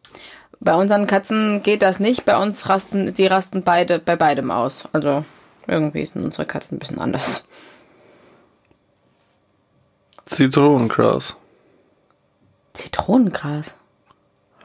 Bei 0.60 0.74
unseren 0.74 1.06
Katzen 1.06 1.62
geht 1.62 1.82
das 1.82 2.00
nicht. 2.00 2.24
Bei 2.24 2.40
uns 2.40 2.68
rasten, 2.68 3.14
die 3.14 3.26
rasten 3.26 3.62
beide 3.62 3.98
bei 3.98 4.16
beidem 4.16 4.50
aus. 4.50 4.88
Also 4.92 5.24
irgendwie 5.66 6.04
sind 6.04 6.24
unsere 6.24 6.46
Katzen 6.46 6.76
ein 6.76 6.78
bisschen 6.78 6.98
anders. 6.98 7.46
Zitronengras. 10.26 11.36
Zitronengras. 12.74 13.74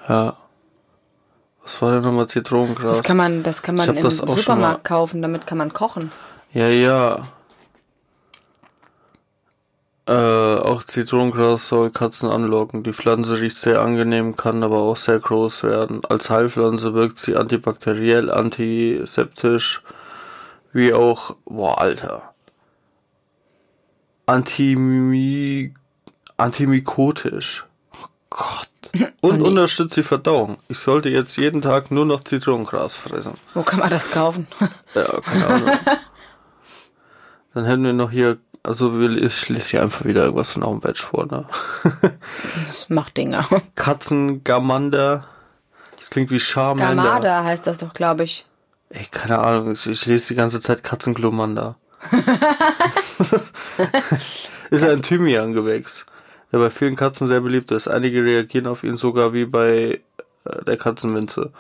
Ja. 0.10 0.38
Was 1.64 1.82
war 1.82 1.92
denn 1.92 2.02
nochmal 2.02 2.28
Zitronengras? 2.28 2.98
Das 2.98 3.04
kann 3.04 3.18
man, 3.18 3.44
das 3.44 3.62
kann 3.62 3.76
man 3.76 3.96
im 3.96 4.10
Supermarkt 4.10 4.84
kaufen. 4.84 5.22
Damit 5.22 5.48
kann 5.48 5.58
man 5.58 5.74
kochen. 5.74 6.12
Ja, 6.52 6.68
ja. 6.68 7.24
Äh, 10.06 10.12
auch 10.12 10.84
Zitronengras 10.84 11.70
soll 11.70 11.90
Katzen 11.90 12.30
anlocken. 12.30 12.84
Die 12.84 12.94
Pflanze 12.94 13.40
riecht 13.40 13.56
sehr 13.56 13.82
angenehm, 13.82 14.36
kann 14.36 14.62
aber 14.64 14.80
auch 14.80 14.98
sehr 14.98 15.20
groß 15.20 15.64
werden. 15.64 16.04
Als 16.04 16.30
Heilpflanze 16.30 16.94
wirkt 16.94 17.18
sie 17.18 17.38
antibakteriell, 17.38 18.30
antiseptisch, 18.30 19.82
wie 20.74 20.94
auch, 20.94 21.36
boah, 21.46 21.80
Alter. 21.80 22.34
Antimi, 24.26 25.74
antimikotisch. 26.36 27.66
Oh 27.94 28.08
Gott. 28.30 28.70
Und 29.22 29.40
nee. 29.40 29.48
unterstützt 29.48 29.96
die 29.96 30.04
Verdauung. 30.04 30.58
Ich 30.68 30.80
sollte 30.80 31.10
jetzt 31.10 31.38
jeden 31.38 31.62
Tag 31.62 31.92
nur 31.92 32.06
noch 32.06 32.20
Zitronengras 32.20 32.96
fressen. 32.96 33.36
Wo 33.54 33.64
kann 33.64 33.80
man 33.80 33.90
das 33.90 34.12
kaufen? 34.12 34.48
Ja, 34.94 35.22
keine 35.22 35.48
Ahnung. 35.48 35.70
Dann 37.54 37.66
hätten 37.66 37.84
wir 37.84 37.94
noch 37.94 38.12
hier, 38.12 38.38
also 38.64 39.00
ich 39.02 39.50
lese 39.50 39.70
hier 39.70 39.82
einfach 39.82 40.06
wieder 40.06 40.24
irgendwas 40.24 40.50
von 40.50 40.64
Homepage 40.64 40.96
vor, 40.96 41.26
ne? 41.26 41.46
Das 42.66 42.90
macht 42.90 43.18
Dinger. 43.18 43.46
Katzengamander. 43.76 45.28
Das 45.98 46.10
klingt 46.10 46.32
wie 46.32 46.40
Charmander. 46.40 47.04
Gamada 47.04 47.44
heißt 47.44 47.68
das 47.68 47.78
doch, 47.78 47.94
glaube 47.94 48.24
ich. 48.24 48.46
Ey, 48.90 49.06
keine 49.12 49.40
Ahnung, 49.40 49.74
ich, 49.74 49.86
ich 49.86 50.06
lese 50.06 50.30
die 50.30 50.36
ganze 50.36 50.62
Zeit 50.62 50.84
Katzenklomander. 50.84 51.76
ist 54.70 54.84
ein 54.84 55.02
Thymian-Gewächs, 55.02 56.06
der 56.52 56.60
bei 56.60 56.70
vielen 56.70 56.96
Katzen 56.96 57.28
sehr 57.28 57.42
beliebt 57.42 57.72
ist. 57.72 57.88
Einige 57.88 58.24
reagieren 58.24 58.68
auf 58.68 58.84
ihn 58.84 58.98
sogar 58.98 59.34
wie 59.34 59.46
bei 59.46 60.02
äh, 60.46 60.64
der 60.66 60.78
Katzenminze. 60.78 61.52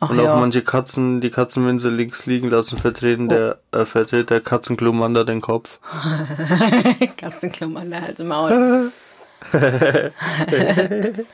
Ach 0.00 0.10
Und 0.10 0.18
ja. 0.18 0.32
auch 0.32 0.40
manche 0.40 0.62
Katzen, 0.62 1.20
die 1.20 1.30
Katzenminze 1.30 1.88
links 1.88 2.26
liegen 2.26 2.48
lassen, 2.50 2.78
vertreten 2.78 3.28
der, 3.28 3.58
äh, 3.72 3.84
vertritt 3.84 4.30
der 4.30 4.40
Katzenklomander 4.40 5.24
den 5.24 5.40
Kopf. 5.40 5.80
Katzenklummern, 7.16 7.92
Hals 7.94 8.20
im 8.20 8.28
Maul. 8.28 8.92
okay, 9.52 11.24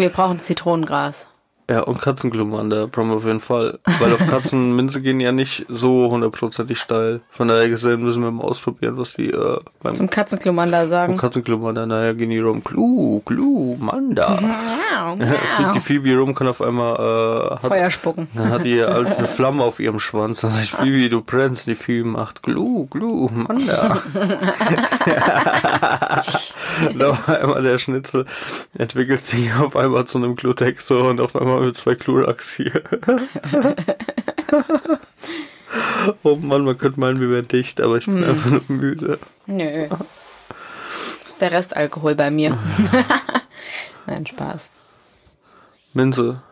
wir 0.00 0.10
brauchen 0.10 0.38
Zitronengras. 0.40 1.28
Ja, 1.68 1.80
und 1.80 2.00
Katzenklumander 2.00 2.86
brauchen 2.88 3.08
wir 3.08 3.16
auf 3.16 3.24
jeden 3.24 3.40
Fall. 3.40 3.78
Weil 3.98 4.12
auf 4.12 4.26
Katzenminze 4.26 5.00
gehen 5.00 5.18
ja 5.18 5.32
nicht 5.32 5.64
so 5.68 6.10
hundertprozentig 6.10 6.78
steil. 6.78 7.22
Von 7.30 7.48
daher 7.48 7.70
gesehen 7.70 8.02
müssen 8.02 8.22
wir 8.22 8.30
mal 8.30 8.44
ausprobieren, 8.44 8.98
was 8.98 9.14
die 9.14 9.30
äh, 9.30 9.58
beim 9.82 9.94
Zum 9.94 10.10
Katzenklumander 10.10 10.88
sagen. 10.88 11.16
Katzenklumander, 11.16 11.86
naja, 11.86 12.12
gehen 12.12 12.28
die 12.28 12.38
rum. 12.38 12.62
Klu, 12.62 13.20
Klu, 13.24 13.76
Manda. 13.78 14.38
Miau, 14.40 15.16
Fliegt 15.16 15.60
miau. 15.60 15.72
die 15.72 15.80
Phoebe 15.80 16.16
rum, 16.18 16.34
kann 16.34 16.48
auf 16.48 16.60
einmal, 16.60 16.96
äh, 16.96 17.50
hat, 17.54 17.60
Feuer 17.60 17.90
spucken. 17.90 18.28
dann 18.34 18.50
hat 18.50 18.64
die 18.64 18.82
als 18.82 19.18
eine 19.18 19.28
Flamme 19.28 19.64
auf 19.64 19.80
ihrem 19.80 20.00
Schwanz. 20.00 20.42
Dann 20.42 20.50
sag 20.50 20.64
ich, 20.64 20.72
Phoebe, 20.72 21.08
du 21.08 21.22
brennst. 21.22 21.66
Die 21.66 21.76
Phoebe 21.76 22.06
macht 22.06 22.42
Glu, 22.42 22.86
Glu, 22.90 23.30
Manda. 23.32 24.02
und 26.92 27.02
auf 27.02 27.26
einmal 27.26 27.62
der 27.62 27.78
Schnitzel 27.78 28.26
entwickelt 28.76 29.22
sich 29.22 29.50
auf 29.54 29.76
einmal 29.76 30.04
zu 30.04 30.18
einem 30.18 30.36
Glutexor 30.36 31.08
und 31.08 31.22
auf 31.22 31.34
einmal 31.36 31.53
mit 31.60 31.76
zwei 31.76 31.94
Klurax 31.94 32.54
hier. 32.54 32.82
oh 36.22 36.36
Mann, 36.36 36.64
man 36.64 36.78
könnte 36.78 37.00
meinen, 37.00 37.20
wir 37.20 37.30
wären 37.30 37.48
dicht, 37.48 37.80
aber 37.80 37.98
ich 37.98 38.06
bin 38.06 38.24
einfach 38.24 38.50
nur 38.50 38.62
müde. 38.68 39.18
Nö. 39.46 39.88
Das 39.88 40.00
ist 41.26 41.40
der 41.40 41.52
Restalkohol 41.52 42.14
bei 42.14 42.30
mir. 42.30 42.56
Nein, 44.06 44.26
Spaß. 44.26 44.70
Minze. 45.92 46.42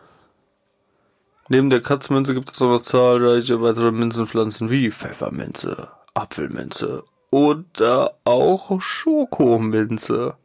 Neben 1.49 1.69
der 1.69 1.81
Katzminze 1.81 2.33
gibt 2.33 2.51
es 2.51 2.61
auch 2.61 2.69
noch 2.69 2.83
zahlreiche 2.83 3.61
weitere 3.61 3.91
Minzenpflanzen 3.91 4.69
wie 4.69 4.91
Pfefferminze, 4.91 5.89
Apfelminze 6.13 7.03
oder 7.31 8.17
auch 8.23 8.79
Schokominze. 8.81 10.35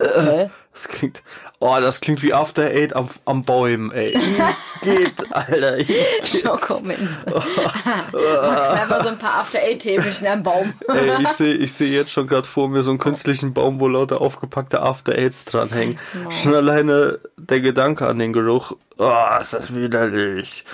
Hä? 0.00 0.50
Das 0.72 0.84
klingt, 0.88 1.22
oh, 1.60 1.76
das 1.80 2.00
klingt 2.00 2.22
wie 2.22 2.32
After 2.32 2.62
Eight 2.62 2.96
am, 2.96 3.08
am 3.24 3.44
Bäumen, 3.44 3.92
ey. 3.92 4.18
Geht, 4.82 5.30
Alter. 5.30 5.78
Ich, 5.78 6.40
Schokominze. 6.40 7.26
Magst 7.26 8.14
du 8.14 8.72
einfach 8.72 9.02
so 9.04 9.10
ein 9.10 9.18
paar 9.18 9.34
After-Eight-Täfelchen 9.34 10.26
am 10.26 10.42
Baum. 10.42 10.72
ey, 10.88 11.22
ich 11.22 11.28
sehe 11.28 11.54
ich 11.54 11.72
seh 11.72 11.86
jetzt 11.86 12.10
schon 12.10 12.26
gerade 12.26 12.48
vor 12.48 12.68
mir 12.68 12.82
so 12.82 12.90
einen 12.90 12.98
künstlichen 12.98 13.52
Baum, 13.54 13.80
wo 13.80 13.86
lauter 13.86 14.20
aufgepackte 14.20 14.80
After 14.80 15.12
Eights 15.12 15.44
dranhängen. 15.44 15.98
Schon 16.42 16.54
alleine 16.54 17.20
der 17.36 17.60
Gedanke 17.60 18.06
an 18.08 18.18
den 18.18 18.32
Geruch, 18.32 18.72
oh, 18.98 19.38
ist 19.40 19.52
das 19.52 19.74
widerlich. 19.74 20.64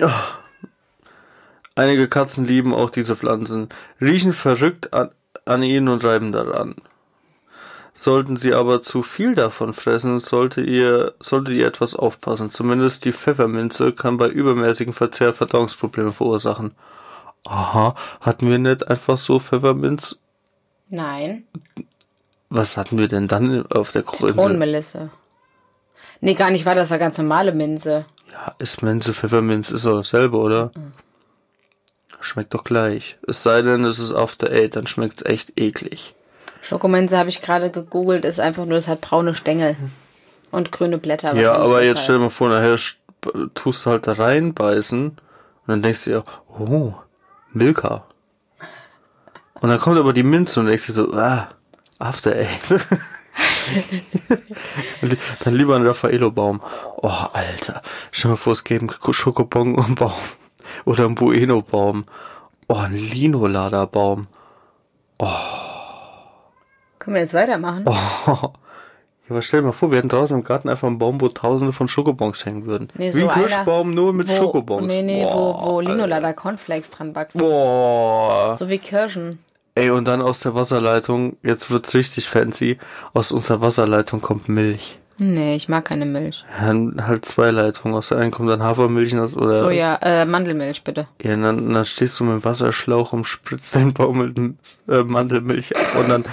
Oh. 0.00 0.08
Einige 1.74 2.08
Katzen 2.08 2.46
lieben 2.46 2.72
auch 2.72 2.88
diese 2.88 3.16
Pflanzen, 3.16 3.68
riechen 4.00 4.32
verrückt 4.32 4.94
an, 4.94 5.10
an 5.44 5.62
ihnen 5.62 5.88
und 5.88 6.02
reiben 6.04 6.32
daran. 6.32 6.76
Sollten 7.98 8.36
sie 8.36 8.52
aber 8.52 8.82
zu 8.82 9.02
viel 9.02 9.34
davon 9.34 9.72
fressen, 9.72 10.20
sollte 10.20 10.60
ihr, 10.60 11.14
solltet 11.18 11.54
ihr 11.54 11.66
etwas 11.66 11.96
aufpassen. 11.96 12.50
Zumindest 12.50 13.06
die 13.06 13.12
Pfefferminze 13.12 13.92
kann 13.92 14.18
bei 14.18 14.28
übermäßigem 14.28 14.92
Verzehr 14.92 15.32
Verdauungsprobleme 15.32 16.12
verursachen. 16.12 16.74
Aha, 17.44 17.94
hatten 18.20 18.50
wir 18.50 18.58
nicht 18.58 18.86
einfach 18.86 19.16
so 19.16 19.40
Pfefferminz? 19.40 20.18
Nein. 20.90 21.44
Was 22.50 22.76
hatten 22.76 22.98
wir 22.98 23.08
denn 23.08 23.28
dann 23.28 23.66
auf 23.66 23.92
der 23.92 24.02
Krone? 24.02 24.34
Kronmelisse. 24.34 25.10
Nee, 26.20 26.34
gar 26.34 26.50
nicht 26.50 26.66
wahr, 26.66 26.74
das 26.74 26.90
war 26.90 26.98
ganz 26.98 27.16
normale 27.16 27.52
Minze. 27.52 28.04
Ja, 28.30 28.54
ist 28.58 28.82
Minze, 28.82 29.14
Pfefferminz, 29.14 29.70
ist 29.70 29.86
doch 29.86 29.96
dasselbe, 29.96 30.36
oder? 30.36 30.70
Schmeckt 32.20 32.52
doch 32.52 32.64
gleich. 32.64 33.18
Es 33.26 33.42
sei 33.42 33.62
denn, 33.62 33.84
es 33.84 33.98
ist 33.98 34.12
After 34.12 34.50
Eight, 34.50 34.76
dann 34.76 34.86
schmeckt's 34.86 35.24
echt 35.24 35.58
eklig. 35.58 36.14
Schokominze 36.66 37.16
habe 37.16 37.28
ich 37.28 37.40
gerade 37.40 37.70
gegoogelt, 37.70 38.24
ist 38.24 38.40
einfach 38.40 38.64
nur, 38.64 38.76
es 38.76 38.88
hat 38.88 39.00
braune 39.00 39.36
Stängel 39.36 39.76
und 40.50 40.72
grüne 40.72 40.98
Blätter. 40.98 41.36
Ja, 41.36 41.52
aber 41.52 41.84
jetzt 41.84 41.98
deshalb. 41.98 42.04
stell 42.04 42.16
dir 42.16 42.22
mal 42.22 42.30
vor, 42.30 42.48
nachher 42.48 42.76
tust 43.54 43.86
du 43.86 43.90
halt 43.90 44.08
da 44.08 44.14
reinbeißen 44.14 45.10
und 45.10 45.18
dann 45.66 45.80
denkst 45.82 46.04
du 46.04 46.10
dir, 46.10 46.24
oh, 46.58 46.94
Milka. 47.52 48.04
Und 49.60 49.68
dann 49.68 49.78
kommt 49.78 49.96
aber 49.96 50.12
die 50.12 50.24
Minze 50.24 50.58
und 50.58 50.66
denkst 50.66 50.86
dir 50.86 50.92
so, 50.92 51.12
ah, 51.12 51.48
After 52.00 52.32
Eight. 52.32 52.48
dann 55.44 55.54
lieber 55.54 55.76
ein 55.76 55.86
Raffaello-Baum. 55.86 56.62
Oh, 56.96 57.08
Alter. 57.32 57.80
Stell 58.10 58.30
dir 58.30 58.32
mal 58.32 58.36
vor, 58.36 58.54
es 58.54 58.64
gäbe 58.64 58.88
einen 58.88 59.12
Schokobon-Baum. 59.12 60.12
Oder 60.84 61.04
einen 61.04 61.14
Bueno-Baum. 61.14 62.06
Oh, 62.66 62.74
ein 62.74 62.96
Linolader-Baum. 62.96 64.26
Können 67.06 67.14
wir 67.14 67.22
jetzt 67.22 67.34
weitermachen? 67.34 67.84
Oh. 67.86 68.48
Ja, 69.28 69.32
aber 69.32 69.42
stell 69.42 69.60
dir 69.60 69.66
mal 69.66 69.72
vor, 69.72 69.90
wir 69.90 69.98
hätten 69.98 70.08
draußen 70.08 70.38
im 70.38 70.44
Garten 70.44 70.68
einfach 70.68 70.86
einen 70.86 70.98
Baum, 71.00 71.20
wo 71.20 71.26
tausende 71.28 71.72
von 71.72 71.88
Schokobons 71.88 72.46
hängen 72.46 72.64
würden. 72.64 72.90
Nee, 72.94 73.08
Wie 73.08 73.10
so 73.10 73.22
ein 73.22 73.28
einer, 73.28 73.48
Kirschbaum, 73.48 73.92
nur 73.92 74.12
mit 74.12 74.28
wo, 74.28 74.36
Schokobons. 74.36 74.86
Nee, 74.86 75.02
nee, 75.02 75.24
Boah, 75.24 75.34
wo, 75.34 75.64
wo 75.64 75.78
Alter. 75.78 75.90
Linolader 75.90 76.32
Cornflakes 76.32 76.90
dran 76.90 77.16
wachsen. 77.16 77.38
Boah. 77.40 78.56
So 78.56 78.68
wie 78.68 78.78
Kirschen. 78.78 79.40
Ey, 79.74 79.90
und 79.90 80.04
dann 80.06 80.22
aus 80.22 80.38
der 80.38 80.54
Wasserleitung, 80.54 81.38
jetzt 81.42 81.72
wird's 81.72 81.92
richtig 81.92 82.28
fancy, 82.28 82.78
aus 83.14 83.32
unserer 83.32 83.60
Wasserleitung 83.60 84.20
kommt 84.20 84.48
Milch. 84.48 85.00
Nee, 85.18 85.56
ich 85.56 85.68
mag 85.68 85.84
keine 85.86 86.04
Milch. 86.04 86.44
Ja, 86.60 86.66
dann 86.66 87.06
halt 87.06 87.24
zwei 87.24 87.50
Leitungen. 87.50 87.96
Aus 87.96 88.08
der 88.08 88.18
einen 88.18 88.30
kommt 88.30 88.50
dann 88.50 88.62
Hafermilch 88.62 89.18
aus, 89.18 89.36
oder. 89.36 89.58
Soja, 89.60 89.96
äh, 90.02 90.24
Mandelmilch 90.26 90.84
bitte. 90.84 91.08
Ja, 91.22 91.34
dann, 91.36 91.72
dann 91.72 91.84
stehst 91.86 92.20
du 92.20 92.24
mit 92.24 92.34
dem 92.34 92.44
Wasserschlauch 92.44 93.12
und 93.14 93.26
spritzt 93.26 93.74
den 93.74 93.94
Baum 93.94 94.18
mit 94.18 94.36
äh, 94.88 95.02
Mandelmilch 95.04 95.74
ab 95.76 95.96
und 95.98 96.08
dann, 96.10 96.24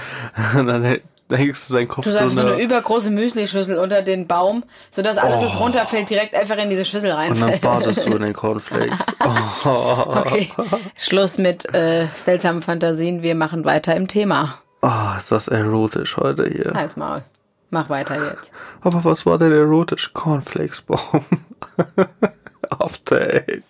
dann 0.67 0.83
hä- 0.83 1.01
hängst 1.31 1.69
du 1.69 1.75
deinen 1.75 1.87
Kopf 1.87 2.03
Du 2.03 2.11
sagst 2.11 2.35
so 2.35 2.41
drunter. 2.41 2.55
eine 2.55 2.63
übergroße 2.63 3.09
Müslischüssel 3.09 3.77
unter 3.77 4.01
den 4.01 4.27
Baum, 4.27 4.63
sodass 4.91 5.17
alles, 5.17 5.41
was 5.41 5.55
Oh. 5.55 5.59
runterfällt, 5.59 6.09
direkt 6.09 6.35
einfach 6.35 6.57
in 6.57 6.69
diese 6.69 6.83
Schüssel 6.83 7.11
und 7.11 7.17
dann 7.17 7.27
reinfällt. 7.41 7.61
badest 7.61 8.05
du 8.05 8.11
in 8.15 8.21
den 8.21 8.33
Cornflakes. 8.33 8.99
Oh, 9.65 10.03
Okay, 10.25 10.49
Schluss 10.97 11.37
mit 11.37 11.73
äh, 11.73 12.05
seltsamen 12.25 12.61
Fantasien. 12.61 13.21
Wir 13.23 13.35
machen 13.35 13.63
weiter 13.63 13.95
im 13.95 14.09
Thema. 14.09 14.55
oh, 14.81 14.89
ist 15.17 15.31
das 15.31 15.47
erotisch 15.47 16.17
heute 16.17 16.45
hier. 16.49 16.73
Halt's 16.75 16.97
Maul. 16.97 17.23
Mach 17.73 17.89
weiter 17.89 18.15
jetzt. 18.15 18.51
Aber 18.81 19.03
was 19.03 19.25
war 19.25 19.37
denn 19.39 19.51
erotisch? 19.51 20.11
Cornflakes-Baum. 20.13 21.25
After 22.69 23.19
Eight. 23.19 23.63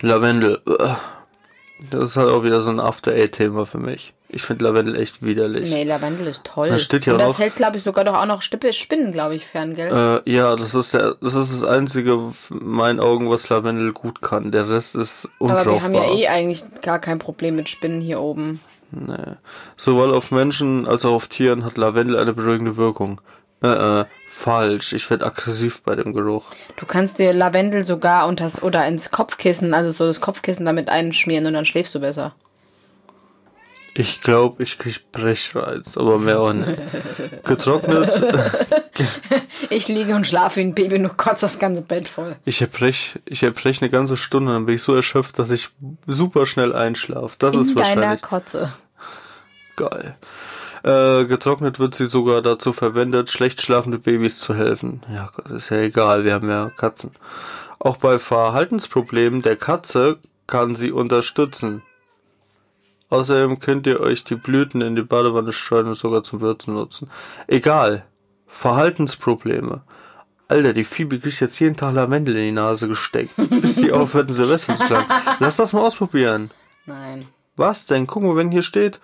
Lavendel. 0.00 0.60
Das 1.90 2.04
ist 2.10 2.16
halt 2.16 2.28
auch 2.28 2.44
wieder 2.44 2.60
so 2.60 2.70
ein 2.70 2.80
After 2.80 3.12
Eight-Thema 3.12 3.66
für 3.66 3.78
mich. 3.78 4.14
Ich 4.30 4.42
finde 4.42 4.64
Lavendel 4.64 4.94
echt 5.00 5.22
widerlich. 5.22 5.70
Nee, 5.70 5.84
Lavendel 5.84 6.26
ist 6.26 6.44
toll. 6.44 6.68
Da 6.68 6.78
steht 6.78 7.06
ja 7.06 7.14
Und 7.14 7.20
das 7.20 7.32
auch- 7.34 7.38
hält, 7.38 7.56
glaube 7.56 7.78
ich, 7.78 7.82
sogar 7.82 8.04
doch 8.04 8.14
auch 8.14 8.26
noch 8.26 8.42
Stippe, 8.42 8.72
Spinnen, 8.74 9.10
glaube 9.10 9.34
ich, 9.34 9.46
fern, 9.46 9.74
gell? 9.74 10.22
Äh, 10.26 10.30
ja, 10.30 10.54
das 10.54 10.74
ist 10.74 10.92
der, 10.92 11.14
das 11.20 11.34
ist 11.34 11.52
das 11.52 11.64
einzige, 11.64 12.12
in 12.50 12.66
meinen 12.68 13.00
Augen, 13.00 13.30
was 13.30 13.48
Lavendel 13.48 13.92
gut 13.92 14.20
kann. 14.20 14.50
Der 14.52 14.68
Rest 14.68 14.96
ist 14.96 15.28
unbrauchbar. 15.38 15.62
Aber 15.66 15.72
wir 15.72 15.82
haben 15.82 15.94
ja 15.94 16.04
eh 16.14 16.28
eigentlich 16.28 16.62
gar 16.82 16.98
kein 16.98 17.18
Problem 17.18 17.56
mit 17.56 17.68
Spinnen 17.70 18.00
hier 18.02 18.20
oben. 18.20 18.60
Nee. 18.90 19.36
Sowohl 19.76 20.14
auf 20.14 20.30
Menschen 20.30 20.86
als 20.86 21.04
auch 21.04 21.12
auf 21.12 21.28
Tieren 21.28 21.64
hat 21.64 21.76
Lavendel 21.76 22.18
eine 22.18 22.32
beruhigende 22.32 22.76
Wirkung. 22.76 23.20
Äh, 23.62 24.00
äh, 24.00 24.04
falsch. 24.30 24.92
Ich 24.92 25.10
werde 25.10 25.26
aggressiv 25.26 25.82
bei 25.82 25.96
dem 25.96 26.14
Geruch. 26.14 26.46
Du 26.76 26.86
kannst 26.86 27.18
dir 27.18 27.32
Lavendel 27.32 27.84
sogar 27.84 28.28
unters 28.28 28.62
oder 28.62 28.86
ins 28.86 29.10
Kopfkissen, 29.10 29.74
also 29.74 29.90
so 29.90 30.06
das 30.06 30.20
Kopfkissen 30.20 30.64
damit 30.64 30.88
einschmieren 30.88 31.46
und 31.46 31.54
dann 31.54 31.64
schläfst 31.64 31.94
du 31.94 32.00
besser. 32.00 32.34
Ich 33.94 34.20
glaube, 34.22 34.62
ich 34.62 34.78
krieg 34.78 35.10
Brechreiz, 35.10 35.96
aber 35.96 36.18
mehr 36.18 36.40
auch 36.40 36.52
nicht. 36.52 36.78
Getrocknet, 37.44 38.10
Ich 39.70 39.88
liege 39.88 40.14
und 40.14 40.26
schlafe 40.26 40.60
wie 40.60 40.64
ein 40.64 40.74
Baby, 40.74 40.98
nur 40.98 41.16
kotzt 41.16 41.42
das 41.42 41.58
ganze 41.58 41.82
Bett 41.82 42.08
voll. 42.08 42.36
ich 42.44 42.60
erbrech, 42.60 43.18
ich 43.24 43.42
erbrech 43.42 43.82
eine 43.82 43.90
ganze 43.90 44.16
Stunde, 44.16 44.52
dann 44.52 44.66
bin 44.66 44.76
ich 44.76 44.82
so 44.82 44.94
erschöpft, 44.94 45.38
dass 45.38 45.50
ich 45.50 45.70
super 46.06 46.46
schnell 46.46 46.74
einschlafe. 46.74 47.34
Das 47.38 47.54
ist 47.54 47.70
In 47.70 47.76
deiner 47.76 47.96
wahrscheinlich 47.96 48.22
Kotze. 48.22 48.72
geil. 49.76 50.16
Äh, 50.84 51.24
getrocknet 51.24 51.78
wird 51.80 51.94
sie 51.94 52.06
sogar 52.06 52.40
dazu 52.40 52.72
verwendet, 52.72 53.30
schlecht 53.30 53.60
schlafende 53.62 53.98
Babys 53.98 54.38
zu 54.38 54.54
helfen. 54.54 55.02
Ja, 55.12 55.30
Gott, 55.34 55.50
ist 55.50 55.70
ja 55.70 55.78
egal, 55.78 56.24
wir 56.24 56.34
haben 56.34 56.48
ja 56.48 56.70
Katzen. 56.76 57.10
Auch 57.80 57.96
bei 57.96 58.18
Verhaltensproblemen 58.18 59.42
der 59.42 59.56
Katze 59.56 60.18
kann 60.46 60.76
sie 60.76 60.92
unterstützen. 60.92 61.82
Außerdem 63.10 63.58
könnt 63.58 63.86
ihr 63.86 64.00
euch 64.00 64.24
die 64.24 64.34
Blüten 64.34 64.82
in 64.82 64.94
die 64.94 65.02
Badewanne 65.02 65.52
streuen 65.52 65.86
und 65.86 65.94
sogar 65.94 66.22
zum 66.22 66.40
Würzen 66.40 66.74
nutzen. 66.74 67.10
Egal. 67.46 68.04
Verhaltensprobleme. 68.46 69.82
Alter, 70.48 70.72
die 70.72 70.84
Phoebe 70.84 71.18
kriegt 71.18 71.40
jetzt 71.40 71.58
jeden 71.58 71.76
Tag 71.76 71.94
Lavendel 71.94 72.36
in 72.36 72.44
die 72.44 72.52
Nase 72.52 72.88
gesteckt, 72.88 73.34
bis 73.50 73.76
die 73.76 73.92
aufhört, 73.92 74.28
einen 74.28 74.36
Silvestersklang. 74.36 75.04
Lass 75.40 75.56
das 75.56 75.72
mal 75.72 75.82
ausprobieren. 75.82 76.50
Nein. 76.86 77.26
Was 77.56 77.86
denn? 77.86 78.06
Guck 78.06 78.22
mal, 78.22 78.36
wenn 78.36 78.50
hier 78.50 78.62
steht, 78.62 79.00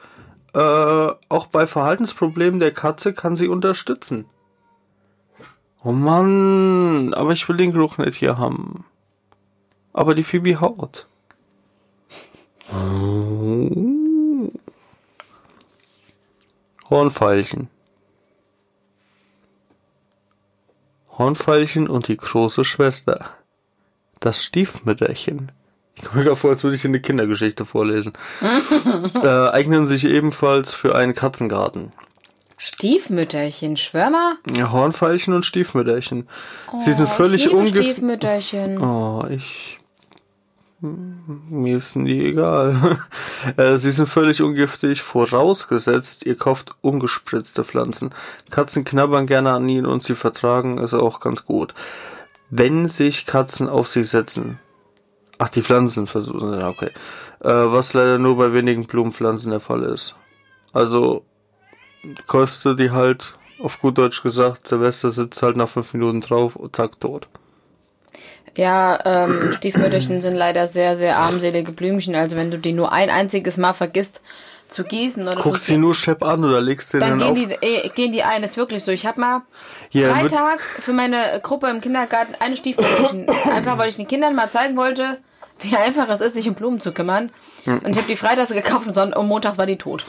äh, 0.55 0.59
auch 0.59 1.47
bei 1.47 1.67
Verhaltensproblemen 1.67 2.61
der 2.61 2.73
Katze 2.73 3.13
kann 3.13 3.37
sie 3.37 3.49
unterstützen. 3.49 4.27
Oh 5.83 5.93
Mann, 5.93 7.13
aber 7.13 7.33
ich 7.33 7.47
will 7.49 7.59
den 7.59 7.73
Geruch 7.73 7.99
nicht 7.99 8.17
hier 8.17 8.39
haben. 8.39 8.87
Aber 9.93 10.15
die 10.15 10.23
Phoebe 10.23 10.61
haut. 10.61 11.07
Oh. 12.73 14.51
Hornfeilchen. 16.91 17.69
Hornfeilchen 21.17 21.89
und 21.89 22.09
die 22.09 22.17
große 22.17 22.65
Schwester. 22.65 23.31
Das 24.21 24.43
Stiefmütterchen. 24.43 25.53
Ich 25.97 26.05
komme 26.05 26.25
mir 26.25 26.37
vor, 26.37 26.51
als 26.51 26.65
würde 26.65 26.77
ich 26.77 26.85
eine 26.85 27.01
Kindergeschichte 27.01 27.65
vorlesen. 27.65 28.15
äh, 29.23 29.27
eignen 29.29 29.87
sich 29.87 30.05
ebenfalls 30.05 30.75
für 30.75 30.95
einen 30.95 31.15
Katzengarten. 31.15 31.93
Stiefmütterchen, 32.57 33.77
Schwörmer? 33.77 34.37
Ja, 34.57 34.73
Hornfeilchen 34.73 35.35
und 35.35 35.45
Stiefmütterchen. 35.45 36.29
Sie 36.85 36.93
sind 36.93 37.07
Oh, 37.07 37.13
völlig 37.13 37.51
ungefähr. 37.51 37.83
Stiefmütterchen. 37.83 38.79
Oh, 38.83 39.25
ich. 39.29 39.79
Mir 40.85 41.79
ist 41.79 41.97
nie 41.97 42.21
egal. 42.21 42.99
Äh, 43.57 43.77
Sie 43.77 43.91
sind 43.91 44.09
völlig 44.09 44.41
ungiftig, 44.43 45.03
vorausgesetzt, 45.03 46.25
ihr 46.25 46.37
kauft 46.37 46.77
ungespritzte 46.81 47.63
Pflanzen. 47.63 48.11
Katzen 48.51 48.85
knabbern 48.85 49.27
gerne 49.27 49.53
an 49.53 49.69
ihnen 49.69 49.87
und 49.87 50.03
sie 50.03 50.15
vertragen 50.15 50.79
es 50.79 50.95
auch 50.95 51.21
ganz 51.21 51.45
gut. 51.45 51.75
Wenn 52.49 52.89
sich 52.89 53.27
Katzen 53.27 53.69
auf 53.69 53.89
sie 53.89 54.05
setzen. 54.05 54.59
Ach, 55.39 55.51
die 55.51 55.63
Pflanzen 55.63 56.07
versuchen, 56.07 56.59
ja, 56.59 56.69
okay. 56.69 56.91
Äh, 57.41 57.51
was 57.51 57.93
leider 57.93 58.19
nur 58.19 58.37
bei 58.39 58.53
wenigen 58.55 58.87
Blumenpflanzen 58.87 59.51
der 59.51 59.61
Fall 59.61 59.83
ist. 59.83 60.15
Also, 60.73 61.25
kostet 62.27 62.79
die 62.79 62.91
halt, 62.91 63.37
auf 63.59 63.79
gut 63.81 63.99
Deutsch 63.99 64.23
gesagt, 64.23 64.69
Silvester 64.69 65.11
sitzt 65.11 65.43
halt 65.43 65.57
nach 65.57 65.69
fünf 65.69 65.93
Minuten 65.93 66.21
drauf 66.21 66.57
und 66.57 66.75
zack, 66.77 66.99
tot. 67.01 67.29
Ja, 68.57 68.99
ähm, 69.05 69.53
Stiefmütterchen 69.57 70.21
sind 70.21 70.35
leider 70.35 70.67
sehr, 70.67 70.97
sehr 70.97 71.19
armselige 71.19 71.73
Blümchen. 71.73 72.15
Also 72.15 72.37
wenn 72.37 72.51
du 72.51 72.59
die 72.59 72.73
nur 72.73 72.93
ein 72.93 73.11
einziges 73.11 73.57
Mal 73.57 73.73
vergisst 73.73 74.21
zu 74.69 74.85
gießen 74.85 75.23
oder 75.23 75.35
Guckst 75.41 75.67
zu 75.67 75.73
sie 75.73 75.79
nur 75.79 75.95
Shep 75.95 76.23
an 76.23 76.45
oder 76.45 76.61
legst 76.61 76.91
sie 76.91 76.99
dann 76.99 77.19
dann 77.19 77.35
gehen 77.35 77.51
auf? 77.51 77.59
die, 77.61 77.67
eh, 77.67 77.89
gehen 77.91 78.13
die 78.13 78.23
ein. 78.23 78.43
Ist 78.43 78.57
wirklich 78.57 78.83
so. 78.85 78.93
Ich 78.93 79.07
habe 79.07 79.21
mal 79.21 79.43
wird- 79.93 80.11
freitags 80.11 80.65
für 80.81 80.93
meine 80.93 81.41
Gruppe 81.43 81.69
im 81.69 81.81
Kindergarten 81.81 82.35
eine 82.39 82.57
Stiefmütterchen. 82.57 83.27
einfach 83.55 83.79
weil 83.79 83.89
ich 83.89 83.97
den 83.97 84.07
Kindern 84.09 84.35
mal 84.35 84.51
zeigen 84.51 84.77
wollte, 84.77 85.19
wie 85.61 85.77
einfach 85.77 86.09
es 86.09 86.21
ist, 86.21 86.35
sich 86.35 86.49
um 86.49 86.55
Blumen 86.55 86.81
zu 86.81 86.93
kümmern. 86.93 87.31
Hm. 87.65 87.79
Und 87.81 87.91
ich 87.91 87.97
habe 87.97 88.09
die 88.09 88.17
freitags 88.17 88.53
gekauft 88.53 88.87
und, 88.87 89.17
und 89.17 89.27
montags 89.29 89.59
war 89.59 89.67
die 89.67 89.79
tot. 89.79 90.05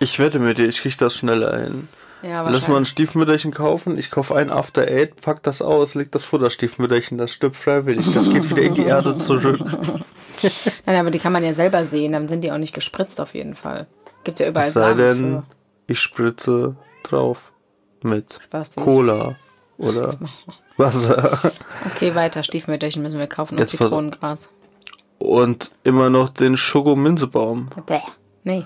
Ich 0.00 0.18
wette 0.18 0.38
mit 0.38 0.58
dir, 0.58 0.66
ich 0.66 0.80
krieg 0.82 0.96
das 0.98 1.14
schneller 1.16 1.58
hin. 1.58 1.88
Ja, 2.22 2.48
Lass 2.48 2.66
mal 2.68 2.78
ein. 2.78 2.84
Stiefmütterchen 2.84 3.52
kaufen. 3.52 3.98
Ich 3.98 4.10
kaufe 4.10 4.34
ein 4.34 4.50
After 4.50 4.82
Eight, 4.82 5.20
pack 5.20 5.42
das 5.42 5.62
aus, 5.62 5.94
leg 5.94 6.10
das 6.12 6.24
Futterstiefmütterchen, 6.24 7.18
das 7.18 7.32
stirbt 7.32 7.56
freiwillig. 7.56 8.12
Das 8.12 8.28
geht 8.30 8.48
wieder 8.50 8.62
in 8.62 8.74
die 8.74 8.84
Erde 8.84 9.16
zurück. 9.16 9.60
Nein, 10.86 10.96
aber 10.96 11.10
die 11.10 11.18
kann 11.18 11.32
man 11.32 11.44
ja 11.44 11.54
selber 11.54 11.84
sehen. 11.84 12.12
Dann 12.12 12.28
sind 12.28 12.42
die 12.42 12.52
auch 12.52 12.58
nicht 12.58 12.74
gespritzt 12.74 13.20
auf 13.20 13.34
jeden 13.34 13.54
Fall. 13.54 13.86
Gibt 14.24 14.40
ja 14.40 14.48
überall 14.48 14.68
Es 14.68 14.74
sei 14.74 14.94
denn, 14.94 15.42
ich 15.86 16.00
spritze 16.00 16.76
drauf. 17.02 17.52
Mit 18.02 18.40
Spasti. 18.44 18.80
Cola 18.80 19.36
oder 19.78 20.18
Wasser. 20.76 21.52
Okay, 21.94 22.14
weiter. 22.14 22.42
Stiefmütterchen 22.42 23.02
müssen 23.02 23.18
wir 23.18 23.26
kaufen 23.26 23.58
und 23.58 23.68
Zitronengras. 23.68 24.50
Und 25.18 25.70
immer 25.82 26.10
noch 26.10 26.28
den 26.28 26.56
Schokominzebaum. 26.56 27.70
Bäh. 27.86 28.00
Nee. 28.44 28.64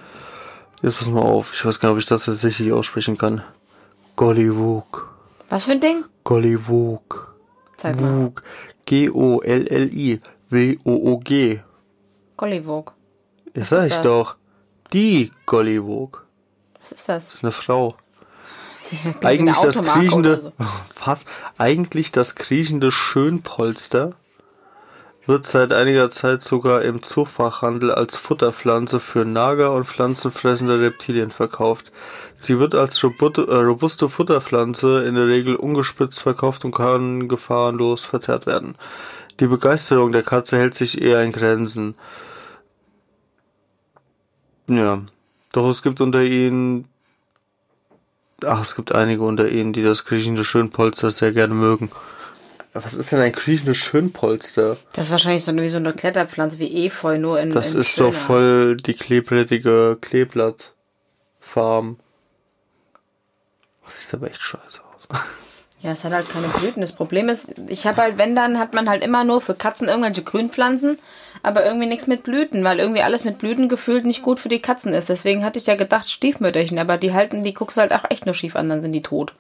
Jetzt 0.83 0.99
pass 0.99 1.09
mal 1.09 1.21
auf, 1.21 1.53
ich 1.53 1.65
weiß 1.65 1.79
gar 1.79 1.91
nicht, 1.91 1.95
ob 1.95 1.99
ich 2.01 2.07
das 2.07 2.27
jetzt 2.27 2.45
richtig 2.45 2.73
aussprechen 2.73 3.19
kann. 3.19 3.43
Gollywog. 4.17 5.11
Was 5.49 5.65
für 5.65 5.73
ein 5.73 5.81
Ding? 5.81 6.05
Gollywog. 6.25 7.35
Mal. 7.83 7.99
Wug. 7.99 8.43
G-O-L-L-I. 8.87 10.21
W-O-O-G. 10.49 11.61
Gollywog. 12.37 12.95
Das 13.55 13.69
sag 13.69 13.87
ich 13.87 13.95
das? 13.95 14.03
doch. 14.03 14.37
Die 14.93 15.33
Gollywog. 15.47 16.27
Was 16.81 16.93
ist 16.93 17.09
das? 17.09 17.27
Das 17.27 17.35
ist 17.35 17.45
eine 17.45 17.53
Frau. 17.53 17.97
Eigentlich 19.23 19.57
das 19.59 19.83
kriechende, 19.83 20.41
so. 20.41 20.53
was? 21.05 21.25
Eigentlich 21.59 22.11
das 22.11 22.35
kriechende 22.35 22.91
Schönpolster 22.91 24.15
wird 25.31 25.47
seit 25.47 25.73
einiger 25.73 26.11
Zeit 26.11 26.43
sogar 26.43 26.83
im 26.83 27.05
Zoofachhandel 27.05 27.93
als 27.93 28.17
Futterpflanze 28.17 28.99
für 28.99 29.25
Nager 29.25 29.73
und 29.73 29.85
pflanzenfressende 29.85 30.81
Reptilien 30.81 31.31
verkauft. 31.31 31.93
Sie 32.35 32.59
wird 32.59 32.75
als 32.75 33.03
robuste, 33.05 33.47
äh, 33.47 33.55
robuste 33.55 34.09
Futterpflanze 34.09 35.05
in 35.05 35.15
der 35.15 35.29
Regel 35.29 35.55
ungespritzt 35.55 36.21
verkauft 36.21 36.65
und 36.65 36.75
kann 36.75 37.29
gefahrenlos 37.29 38.05
verzehrt 38.05 38.47
werden. 38.47 38.75
Die 39.39 39.47
Begeisterung 39.47 40.11
der 40.11 40.25
Katze 40.25 40.59
hält 40.59 40.75
sich 40.75 41.01
eher 41.01 41.23
in 41.23 41.31
Grenzen. 41.31 41.95
Ja, 44.67 45.03
doch 45.53 45.71
es 45.71 45.83
gibt 45.83 46.01
unter 46.01 46.23
ihnen 46.23 46.89
Ach, 48.47 48.63
es 48.63 48.75
gibt 48.75 48.93
einige 48.93 49.23
unter 49.23 49.51
ihnen, 49.51 49.75
die 49.75 49.83
das 49.83 50.07
kriechende 50.07 50.45
Schönpolster 50.45 51.11
sehr 51.11 51.33
gerne 51.33 51.55
mögen. 51.55 51.91
Was 52.73 52.95
ist 52.95 53.11
denn 53.11 53.21
ein 53.21 53.33
kriechendes 53.33 53.77
Schönpolster? 53.79 54.77
Das 54.93 55.07
ist 55.07 55.11
wahrscheinlich 55.11 55.45
so 55.45 55.51
eine, 55.51 55.63
wie 55.63 55.69
so 55.69 55.79
eine 55.79 55.93
Kletterpflanze 55.93 56.59
wie 56.61 56.87
Efeu, 56.87 57.19
nur 57.19 57.41
in 57.41 57.51
Das 57.51 57.75
in 57.75 57.81
ist 57.81 57.99
doch 57.99 58.13
schöner. 58.13 58.25
voll 58.27 58.77
die 58.77 58.95
kleeblättige 58.95 59.99
Kleeblattfarm. 60.01 61.99
Das 63.85 64.01
sieht 64.01 64.15
aber 64.15 64.29
echt 64.31 64.41
scheiße 64.41 64.81
aus. 64.95 65.21
Ja, 65.83 65.93
es 65.93 66.05
hat 66.05 66.13
halt 66.13 66.31
keine 66.31 66.47
Blüten. 66.47 66.81
Das 66.83 66.93
Problem 66.93 67.29
ist, 67.29 67.55
ich 67.69 67.87
habe 67.87 68.03
halt, 68.03 68.19
wenn 68.19 68.37
dann, 68.37 68.59
hat 68.59 68.75
man 68.75 68.89
halt 68.89 69.03
immer 69.03 69.25
nur 69.25 69.41
für 69.41 69.55
Katzen 69.55 69.89
irgendwelche 69.89 70.23
Grünpflanzen, 70.23 70.99
aber 71.43 71.65
irgendwie 71.65 71.87
nichts 71.87 72.07
mit 72.07 72.23
Blüten, 72.23 72.63
weil 72.63 72.79
irgendwie 72.79 73.03
alles 73.03 73.25
mit 73.25 73.39
Blüten 73.39 73.69
gefühlt 73.69 74.05
nicht 74.05 74.23
gut 74.23 74.39
für 74.39 74.51
die 74.51 74.61
Katzen 74.61 74.93
ist. 74.93 75.09
Deswegen 75.09 75.43
hatte 75.43 75.59
ich 75.59 75.67
ja 75.67 75.75
gedacht, 75.77 76.09
Stiefmütterchen, 76.11 76.79
aber 76.79 76.99
die 76.99 77.15
halten, 77.15 77.43
die 77.43 77.55
guckst 77.55 77.79
halt 77.79 77.93
auch 77.93 78.05
echt 78.11 78.27
nur 78.27 78.35
schief 78.35 78.55
an, 78.57 78.69
dann 78.69 78.81
sind 78.83 78.93
die 78.93 79.03
tot. 79.03 79.33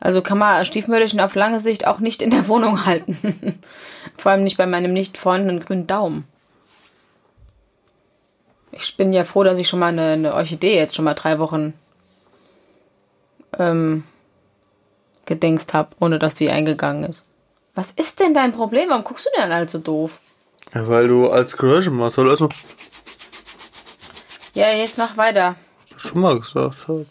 Also 0.00 0.22
kann 0.22 0.38
man 0.38 0.64
Stiefmütterchen 0.64 1.20
auf 1.20 1.34
lange 1.34 1.60
Sicht 1.60 1.86
auch 1.86 1.98
nicht 1.98 2.22
in 2.22 2.30
der 2.30 2.48
Wohnung 2.48 2.86
halten. 2.86 3.60
Vor 4.16 4.32
allem 4.32 4.44
nicht 4.44 4.56
bei 4.56 4.66
meinem 4.66 4.92
nicht 4.94 5.16
vorhandenen 5.18 5.60
grünen 5.64 5.86
Daumen. 5.86 6.24
Ich 8.72 8.96
bin 8.96 9.12
ja 9.12 9.24
froh, 9.24 9.44
dass 9.44 9.58
ich 9.58 9.68
schon 9.68 9.78
mal 9.80 9.88
eine, 9.88 10.12
eine 10.12 10.34
Orchidee 10.34 10.76
jetzt 10.76 10.94
schon 10.94 11.04
mal 11.04 11.14
drei 11.14 11.38
Wochen 11.38 11.74
ähm, 13.58 14.04
gedingst 15.26 15.74
hab, 15.74 15.96
ohne 16.00 16.18
dass 16.18 16.34
die 16.34 16.50
eingegangen 16.50 17.04
ist. 17.04 17.26
Was 17.74 17.90
ist 17.92 18.20
denn 18.20 18.32
dein 18.34 18.52
Problem? 18.52 18.88
Warum 18.88 19.04
guckst 19.04 19.26
du 19.26 19.30
denn 19.40 19.52
halt 19.52 19.70
so 19.70 19.78
doof? 19.78 20.18
Ja, 20.74 20.88
weil 20.88 21.08
du 21.08 21.28
als 21.30 21.56
Geräusche 21.56 21.90
machst, 21.90 22.18
oder 22.18 22.30
also 22.30 22.48
Ja, 24.54 24.70
jetzt 24.70 24.98
mach 24.98 25.16
weiter. 25.16 25.56
schon 25.96 26.20
mal 26.20 26.38
gesagt 26.38 26.88
habe. 26.88 27.06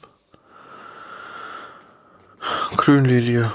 Grünlilie. 2.77 3.51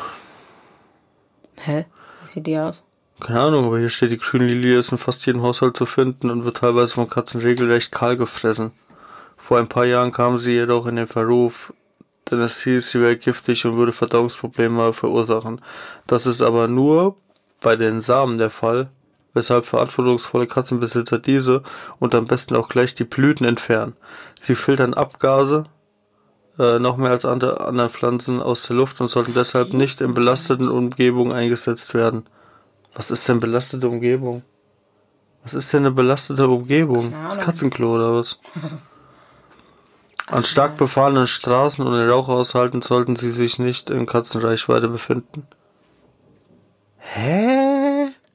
Hä? 1.61 1.87
Wie 2.23 2.29
sieht 2.29 2.47
die 2.47 2.59
aus? 2.59 2.83
Keine 3.21 3.41
Ahnung, 3.41 3.67
aber 3.67 3.79
hier 3.79 3.89
steht, 3.89 4.11
die 4.11 4.19
Grünlilie 4.19 4.79
ist 4.79 4.91
in 4.91 4.99
fast 4.99 5.25
jedem 5.25 5.43
Haushalt 5.43 5.77
zu 5.77 5.87
finden 5.87 6.31
und 6.31 6.45
wird 6.45 6.59
teilweise 6.59 6.95
von 6.95 7.09
Katzen 7.09 7.41
regelrecht 7.41 7.93
kahl 7.93 8.17
gefressen. 8.17 8.73
Vor 9.37 9.59
ein 9.59 9.69
paar 9.69 9.85
Jahren 9.85 10.11
kam 10.11 10.39
sie 10.39 10.53
jedoch 10.53 10.87
in 10.87 10.97
den 10.97 11.07
Verruf, 11.07 11.73
denn 12.31 12.41
es 12.41 12.63
hieß, 12.63 12.91
sie 12.91 13.01
wäre 13.01 13.17
giftig 13.17 13.65
und 13.67 13.77
würde 13.77 13.93
Verdauungsprobleme 13.93 14.93
verursachen. 14.93 15.61
Das 16.07 16.27
ist 16.27 16.43
aber 16.43 16.67
nur 16.67 17.17
bei 17.61 17.77
den 17.77 18.01
Samen 18.01 18.39
der 18.39 18.51
Fall, 18.51 18.91
weshalb 19.33 19.65
verantwortungsvolle 19.65 20.47
Katzenbesitzer 20.47 21.19
diese 21.19 21.63
und 22.01 22.15
am 22.15 22.27
besten 22.27 22.57
auch 22.57 22.69
gleich 22.69 22.95
die 22.95 23.05
Blüten 23.05 23.47
entfernen. 23.47 23.95
Sie 24.41 24.55
filtern 24.55 24.95
Abgase, 24.95 25.65
äh, 26.59 26.79
noch 26.79 26.97
mehr 26.97 27.11
als 27.11 27.25
andere 27.25 27.61
anderen 27.61 27.91
Pflanzen 27.91 28.41
aus 28.41 28.67
der 28.67 28.77
Luft 28.77 29.01
und 29.01 29.11
sollten 29.11 29.35
deshalb 29.35 29.73
nicht 29.73 30.01
in 30.01 30.15
belasteten 30.15 30.69
Umgebungen 30.69 31.33
eingesetzt 31.33 31.95
werden. 31.95 32.27
Was 32.95 33.11
ist 33.11 33.29
denn 33.29 33.41
belastete 33.41 33.89
Umgebung? 33.89 34.43
Was 35.43 35.55
ist 35.55 35.73
denn 35.73 35.81
eine 35.81 35.91
belastete 35.91 36.49
Umgebung? 36.49 37.13
Das. 37.29 37.39
Katzenklo 37.39 37.97
oder 37.97 38.15
was? 38.15 38.39
An 40.27 40.45
stark 40.45 40.79
befahrenen 40.79 41.27
Straßen 41.27 41.87
und 41.87 41.95
in 41.95 42.09
Rauchhaushalten 42.09 42.81
sollten 42.81 43.17
sie 43.17 43.31
sich 43.31 43.59
nicht 43.59 43.91
in 43.91 44.07
Katzenreichweite 44.07 44.89
befinden. 44.89 45.47
Hä? 46.99 47.74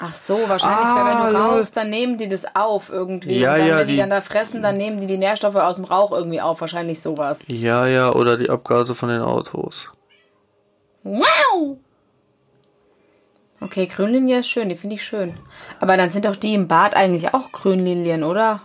Ach 0.01 0.13
so, 0.13 0.38
wahrscheinlich, 0.47 0.79
Ah, 0.85 0.95
weil 0.95 1.05
wenn 1.27 1.33
du 1.33 1.38
lol. 1.39 1.59
rauchst, 1.59 1.75
dann 1.75 1.89
nehmen 1.89 2.17
die 2.17 2.29
das 2.29 2.55
auf 2.55 2.89
irgendwie. 2.89 3.38
Ja, 3.38 3.51
und 3.53 3.59
dann, 3.59 3.67
ja, 3.67 3.77
wenn 3.79 3.88
die, 3.88 3.93
die- 3.93 3.99
dann 3.99 4.09
da 4.09 4.21
fressen, 4.21 4.62
dann 4.63 4.77
nehmen 4.77 5.01
die 5.01 5.07
die 5.07 5.17
Nährstoffe 5.17 5.55
aus 5.57 5.75
dem 5.75 5.83
Rauch 5.85 6.12
irgendwie 6.13 6.39
auf. 6.39 6.62
Wahrscheinlich 6.62 7.01
sowas. 7.01 7.39
Ja, 7.47 7.85
ja, 7.85 8.13
oder 8.13 8.38
die 8.38 8.49
Abgase 8.49 8.95
von 8.95 9.09
den 9.09 9.21
Autos. 9.21 9.89
Wow! 11.03 11.77
Okay, 13.62 13.88
Grünlinie 13.88 14.39
ist 14.39 14.47
schön, 14.49 14.69
die 14.69 14.75
finde 14.75 14.95
ich 14.95 15.03
schön. 15.03 15.33
Aber 15.81 15.97
dann 15.97 16.12
sind 16.12 16.23
doch 16.25 16.38
die 16.38 16.53
im 16.53 16.67
Bad 16.69 16.95
eigentlich 16.95 17.33
auch 17.33 17.51
Grünlilien, 17.51 18.23
oder? 18.23 18.62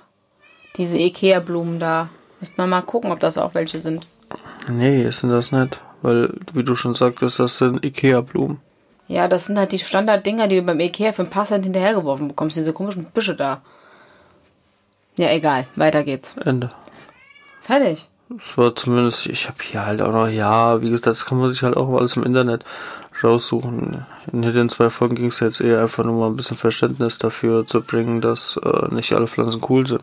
Diese 0.77 0.99
Ikea-Blumen 0.99 1.81
da. 1.81 2.11
Müsste 2.39 2.55
man 2.61 2.71
mal 2.71 2.83
gucken, 2.83 3.11
ob 3.11 3.19
das 3.21 3.39
auch 3.39 3.55
welche 3.55 3.81
sind. 3.81 4.07
Nee, 4.69 5.11
sind 5.11 5.31
das 5.31 5.51
nicht. 5.51 5.81
Weil, 6.03 6.35
wie 6.53 6.63
du 6.63 6.77
schon 6.77 6.95
sagtest, 6.95 7.41
das 7.41 7.59
sind 7.59 7.85
Ikea-Blumen. 7.85 8.61
Ja, 9.07 9.29
das 9.29 9.47
sind 9.47 9.59
halt 9.59 9.73
die 9.73 9.79
Standarddinger, 9.79 10.49
die 10.49 10.57
du 10.57 10.63
beim 10.63 10.81
Ikea 10.81 11.13
für 11.13 11.23
ein 11.23 11.31
paar 11.31 11.45
Cent 11.47 11.65
hinterhergeworfen 11.65 12.29
bekommst. 12.29 12.57
Diese 12.57 12.73
komischen 12.73 13.05
Büsche 13.05 13.37
da. 13.37 13.63
Ja, 15.17 15.31
egal. 15.31 15.67
Weiter 15.77 16.03
geht's. 16.05 16.35
Ende. 16.45 16.71
Fertig. 17.61 18.09
Das 18.31 18.57
war 18.57 18.75
zumindest, 18.75 19.27
ich 19.27 19.47
habe 19.49 19.59
hier 19.63 19.85
halt 19.85 20.01
auch 20.01 20.11
noch, 20.11 20.29
ja, 20.29 20.81
wie 20.81 20.89
gesagt, 20.89 21.07
das 21.07 21.27
kann 21.27 21.39
man 21.39 21.53
sich 21.53 21.63
halt 21.63 21.77
auch 21.77 21.95
alles 21.95 22.17
im 22.17 22.25
Internet. 22.25 22.65
raussuchen. 23.23 24.07
In 24.33 24.43
den 24.43 24.69
zwei 24.69 24.91
Folgen 24.91 25.15
ging 25.15 25.29
es 25.29 25.41
jetzt 25.41 25.61
eher 25.61 25.81
einfach 25.81 26.05
nur 26.05 26.15
mal 26.15 26.27
ein 26.27 26.37
bisschen 26.37 26.57
Verständnis 26.57 27.19
dafür 27.19 27.67
zu 27.67 27.81
bringen, 27.83 28.21
dass 28.21 28.57
äh, 28.57 28.93
nicht 28.93 29.13
alle 29.13 29.27
Pflanzen 29.27 29.63
cool 29.69 29.87
sind. 29.87 30.03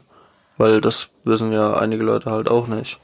Weil 0.58 0.82
das 0.82 1.08
wissen 1.24 1.52
ja 1.52 1.74
einige 1.74 2.04
Leute 2.04 2.32
halt 2.32 2.50
auch 2.50 2.68
nicht. 2.68 3.00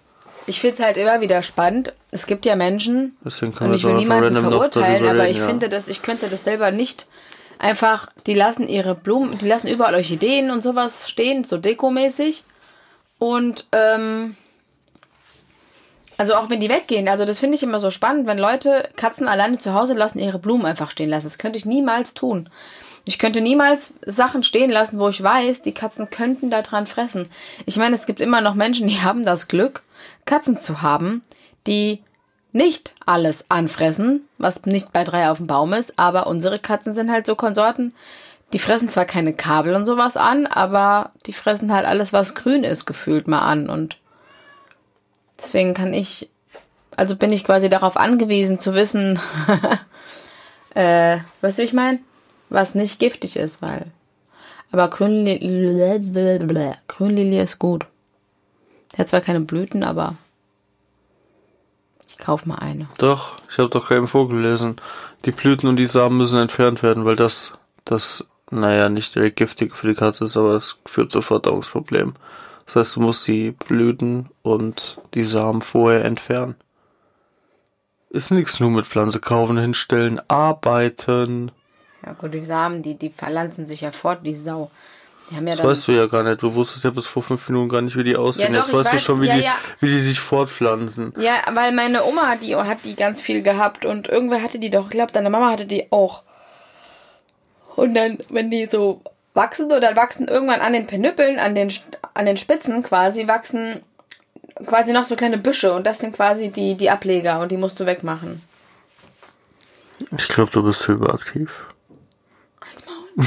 Ich 0.48 0.62
finde 0.62 0.78
es 0.78 0.84
halt 0.84 0.98
immer 0.98 1.22
wieder 1.22 1.44
spannend. 1.44 1.94
Es 2.12 2.26
gibt 2.26 2.46
ja 2.46 2.56
Menschen, 2.56 3.16
Deswegen 3.24 3.54
kann 3.54 3.70
und 3.70 3.76
ich 3.76 3.84
will 3.84 3.96
niemanden 3.96 4.36
verurteilen, 4.36 5.04
darüber 5.04 5.12
aber 5.12 5.24
reden, 5.24 5.32
ich 5.32 5.38
ja. 5.40 5.48
finde, 5.48 5.70
dass 5.70 5.90
ich 5.90 6.02
könnte 6.02 6.30
das 6.30 6.46
selber 6.46 6.72
nicht 6.72 7.06
einfach. 7.60 8.10
Die 8.26 8.34
lassen 8.34 8.68
ihre 8.68 8.96
Blumen, 8.96 9.38
die 9.38 9.48
lassen 9.48 9.68
überall 9.68 9.94
Orchideen 9.94 10.50
und 10.50 10.64
sowas 10.64 11.10
stehen, 11.10 11.44
so 11.44 11.58
dekomäßig. 11.58 12.44
Und 13.20 13.66
ähm, 13.74 14.38
also 16.18 16.34
auch 16.34 16.50
wenn 16.50 16.60
die 16.60 16.70
weggehen, 16.70 17.08
also 17.08 17.26
das 17.26 17.40
finde 17.40 17.56
ich 17.56 17.64
immer 17.64 17.80
so 17.80 17.92
spannend, 17.92 18.26
wenn 18.26 18.40
Leute 18.40 18.90
Katzen 18.96 19.28
alleine 19.28 19.60
zu 19.60 19.74
Hause 19.74 19.94
lassen, 19.94 20.20
ihre 20.20 20.40
Blumen 20.40 20.66
einfach 20.66 20.92
stehen 20.92 21.10
lassen. 21.10 21.28
Das 21.28 21.38
könnte 21.38 21.58
ich 21.58 21.66
niemals 21.66 22.14
tun. 22.14 22.50
Ich 23.06 23.20
könnte 23.20 23.40
niemals 23.40 23.94
Sachen 24.06 24.44
stehen 24.44 24.70
lassen, 24.70 25.00
wo 25.00 25.08
ich 25.08 25.22
weiß, 25.22 25.62
die 25.62 25.74
Katzen 25.74 26.10
könnten 26.10 26.50
da 26.50 26.62
dran 26.62 26.88
fressen. 26.88 27.30
Ich 27.66 27.78
meine, 27.78 27.96
es 27.96 28.06
gibt 28.06 28.20
immer 28.20 28.42
noch 28.42 28.56
Menschen, 28.56 28.88
die 28.88 29.02
haben 29.02 29.26
das 29.26 29.48
Glück, 29.48 29.84
Katzen 30.28 30.60
zu 30.60 30.84
haben, 30.84 31.24
die 31.66 32.04
nicht 32.52 32.94
alles 33.06 33.50
anfressen, 33.50 34.28
was 34.38 34.66
nicht 34.66 34.94
bei 34.94 35.04
drei 35.04 35.30
auf 35.32 35.38
dem 35.38 35.48
Baum 35.48 35.74
ist, 35.74 35.98
aber 35.98 36.28
unsere 36.28 36.60
Katzen 36.60 36.94
sind 36.94 37.12
halt 37.12 37.26
so 37.26 37.36
Konsorten, 37.36 37.94
die 38.54 38.60
fressen 38.60 38.90
zwar 38.90 39.06
keine 39.06 39.34
Kabel 39.34 39.76
und 39.76 39.86
sowas 39.86 40.16
an, 40.16 40.48
aber 40.48 41.12
die 41.26 41.34
fressen 41.34 41.74
halt 41.74 41.86
alles, 41.86 42.14
was 42.14 42.36
grün 42.36 42.64
ist, 42.64 42.86
gefühlt 42.86 43.28
mal 43.28 43.42
an 43.42 43.70
und 43.70 43.98
deswegen 45.42 45.74
kann 45.74 45.94
ich, 45.94 46.30
also 46.96 47.16
bin 47.16 47.32
ich 47.32 47.44
quasi 47.44 47.70
darauf 47.70 47.98
angewiesen 47.98 48.60
zu 48.60 48.74
wissen, 48.74 49.20
äh, 50.76 51.18
weißt 51.42 51.58
du, 51.58 51.62
wie 51.62 51.68
ich 51.68 51.74
meine? 51.74 52.00
Was 52.50 52.76
nicht 52.76 53.00
giftig 53.00 53.36
ist, 53.36 53.62
weil, 53.62 53.88
aber 54.72 54.90
Grünlilie, 54.90 56.00
Grünlilie 56.88 57.44
ist 57.44 57.60
gut. 57.60 57.86
Der 58.92 59.00
hat 59.00 59.10
zwar 59.10 59.22
keine 59.22 59.42
Blüten, 59.42 59.84
aber 59.84 60.16
ich 62.08 62.18
kauf 62.18 62.46
mal 62.46 62.56
eine. 62.56 62.88
Doch, 62.98 63.40
ich 63.50 63.58
habe 63.58 63.70
doch 63.70 63.88
gerade 63.88 64.08
vorgelesen. 64.08 64.78
Die 65.26 65.32
Blüten 65.32 65.68
und 65.68 65.76
die 65.78 65.88
Samen 65.88 66.18
müssen 66.18 66.40
entfernt 66.40 66.84
werden, 66.84 67.06
weil 67.06 67.16
das, 67.16 67.52
das, 67.86 68.26
naja, 68.50 68.90
nicht 68.90 69.16
direkt 69.16 69.38
giftig 69.38 69.76
für 69.76 69.88
die 69.88 69.96
Katze 69.96 70.26
ist, 70.26 70.38
aber 70.38 70.56
es 70.56 70.78
führt 70.86 71.12
zu 71.12 71.22
Verdauungsproblemen. 71.22 72.16
Das 72.66 72.76
heißt, 72.76 72.96
du 72.98 73.02
musst 73.02 73.28
die 73.28 73.52
Blüten 73.52 74.30
und 74.42 75.00
die 75.14 75.24
Samen 75.24 75.62
vorher 75.62 76.06
entfernen. 76.06 76.56
Ist 78.10 78.32
nichts 78.32 78.60
nur 78.60 78.72
mit 78.72 78.86
Pflanze 78.86 79.20
kaufen, 79.20 79.58
hinstellen, 79.58 80.22
arbeiten. 80.30 81.52
Ja 82.06 82.14
gut, 82.14 82.34
die 82.34 82.44
Samen, 82.44 82.82
die, 82.82 82.96
die 82.96 83.10
verlanzen 83.10 83.68
sich 83.68 83.82
ja 83.82 83.92
fort, 83.92 84.26
die 84.26 84.34
Sau. 84.34 84.72
Ja 85.30 85.42
Das 85.42 85.64
weißt 85.64 85.88
du 85.88 85.92
ja 85.92 86.06
gar 86.08 86.24
nicht. 86.24 86.42
Du 86.42 86.54
wusstest 86.54 86.86
ja 86.86 86.90
bis 86.92 87.06
vor 87.06 87.22
fünf 87.22 87.48
Minuten 87.50 87.70
gar 87.70 87.82
nicht, 87.82 87.96
wie 87.98 88.04
die 88.04 88.16
aussehen. 88.16 88.54
Ja, 88.54 88.60
Jetzt 88.60 88.70
doch, 88.70 88.80
ich 88.80 88.86
weißt 88.86 88.92
du 88.92 88.96
weiß. 88.96 89.04
schon, 89.04 89.22
wie, 89.22 89.28
Ja, 89.28 89.36
die, 89.36 89.44
ja. 89.44 89.56
wie 89.82 89.88
die 89.88 90.00
sich 90.00 90.20
fortpflanzen. 90.20 91.14
Ja, 91.20 91.36
weil 91.54 91.74
meine 91.74 92.06
Oma 92.06 92.28
hat 92.28 92.44
die, 92.44 92.56
hat 92.56 92.86
die 92.86 92.96
ganz 92.96 93.20
viel 93.22 93.42
gehabt 93.42 93.86
und 93.86 94.08
irgendwer 94.08 94.42
hatte 94.42 94.58
die 94.60 94.70
doch, 94.70 94.86
ich 94.86 94.92
glaube, 94.92 95.12
deine 95.12 95.30
Mama 95.30 95.50
hatte 95.52 95.66
die 95.66 95.92
auch. 95.92 96.24
Und 97.76 97.94
dann, 97.94 98.20
wenn 98.30 98.50
die 98.50 98.66
so 98.66 99.02
wachsen, 99.34 99.72
oder 99.72 99.96
wachsen 99.96 100.28
irgendwann 100.28 100.62
an 100.62 100.74
den 100.74 100.88
Penüppeln, 100.88 101.40
an 101.40 101.54
den, 101.56 101.72
an 102.14 102.26
den 102.26 102.38
Spitzen 102.38 102.82
quasi, 102.82 103.28
wachsen 103.28 103.82
quasi 104.66 104.94
noch 104.94 105.04
so 105.04 105.16
kleine 105.16 105.38
Büsche 105.38 105.74
und 105.74 105.86
das 105.86 106.00
sind 106.00 106.16
quasi 106.16 106.50
die, 106.50 106.76
die 106.76 106.90
Ableger 106.90 107.40
und 107.42 107.52
die 107.52 107.58
musst 107.58 107.80
du 107.80 107.86
wegmachen. 107.86 108.42
Ich 110.18 110.28
glaube, 110.30 110.50
du 110.52 110.64
bist 110.64 110.88
hyperaktiv. 110.88 111.66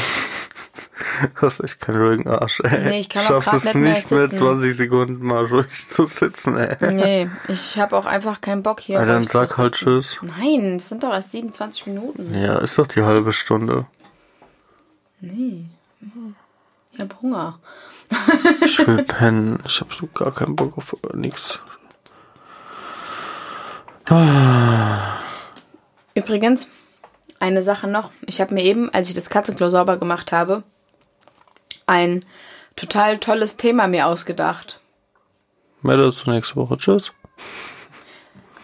Du 1.34 1.42
hast 1.42 1.60
echt 1.60 1.80
keinen 1.80 2.02
ruhigen 2.02 2.28
Arsch, 2.28 2.60
ey. 2.60 2.84
Nee, 2.84 3.00
ich 3.00 3.08
kann 3.08 3.24
auch 3.26 3.42
Schaffst 3.42 3.54
es 3.54 3.64
nicht 3.64 3.74
mehr 3.74 3.94
nicht 3.94 4.10
mehr 4.10 4.28
sitzen. 4.28 4.38
20 4.38 4.76
Sekunden 4.76 5.26
mal 5.26 5.46
ruhig 5.46 5.66
zu 5.88 6.06
sitzen, 6.06 6.56
ey. 6.56 6.76
Nee, 6.92 7.30
ich 7.48 7.78
habe 7.78 7.96
auch 7.96 8.06
einfach 8.06 8.40
keinen 8.40 8.62
Bock 8.62 8.80
hier. 8.80 8.98
Ja, 8.98 9.04
dann 9.04 9.24
sag 9.26 9.56
halt. 9.58 9.74
Tschüss. 9.74 10.18
Nein, 10.22 10.76
es 10.76 10.88
sind 10.88 11.02
doch 11.02 11.12
erst 11.12 11.32
27 11.32 11.86
Minuten. 11.86 12.34
Ja, 12.34 12.58
ist 12.58 12.78
doch 12.78 12.86
die 12.86 13.02
halbe 13.02 13.32
Stunde. 13.32 13.86
Nee. 15.20 15.66
Ich 16.92 17.00
hab 17.00 17.20
Hunger. 17.20 17.58
Ich 18.64 18.78
will 18.86 19.02
pennen. 19.04 19.58
Ich 19.66 19.80
hab 19.80 19.92
so 19.92 20.06
gar 20.08 20.32
keinen 20.32 20.56
Bock 20.56 20.76
auf 20.76 20.96
nix. 21.14 21.60
Übrigens, 26.14 26.66
eine 27.38 27.62
Sache 27.62 27.86
noch. 27.86 28.10
Ich 28.26 28.40
habe 28.40 28.54
mir 28.54 28.64
eben, 28.64 28.92
als 28.92 29.08
ich 29.08 29.14
das 29.14 29.30
Katzenklo 29.30 29.70
sauber 29.70 29.98
gemacht 29.98 30.32
habe, 30.32 30.64
ein 31.90 32.24
total 32.76 33.18
tolles 33.18 33.57
Thema 33.57 33.88
mir 33.88 34.07
ausgedacht. 34.07 34.81
Mehr 35.83 35.96
dazu 35.96 36.31
nächste 36.31 36.57
Woche. 36.57 36.76
Tschüss. 36.76 37.12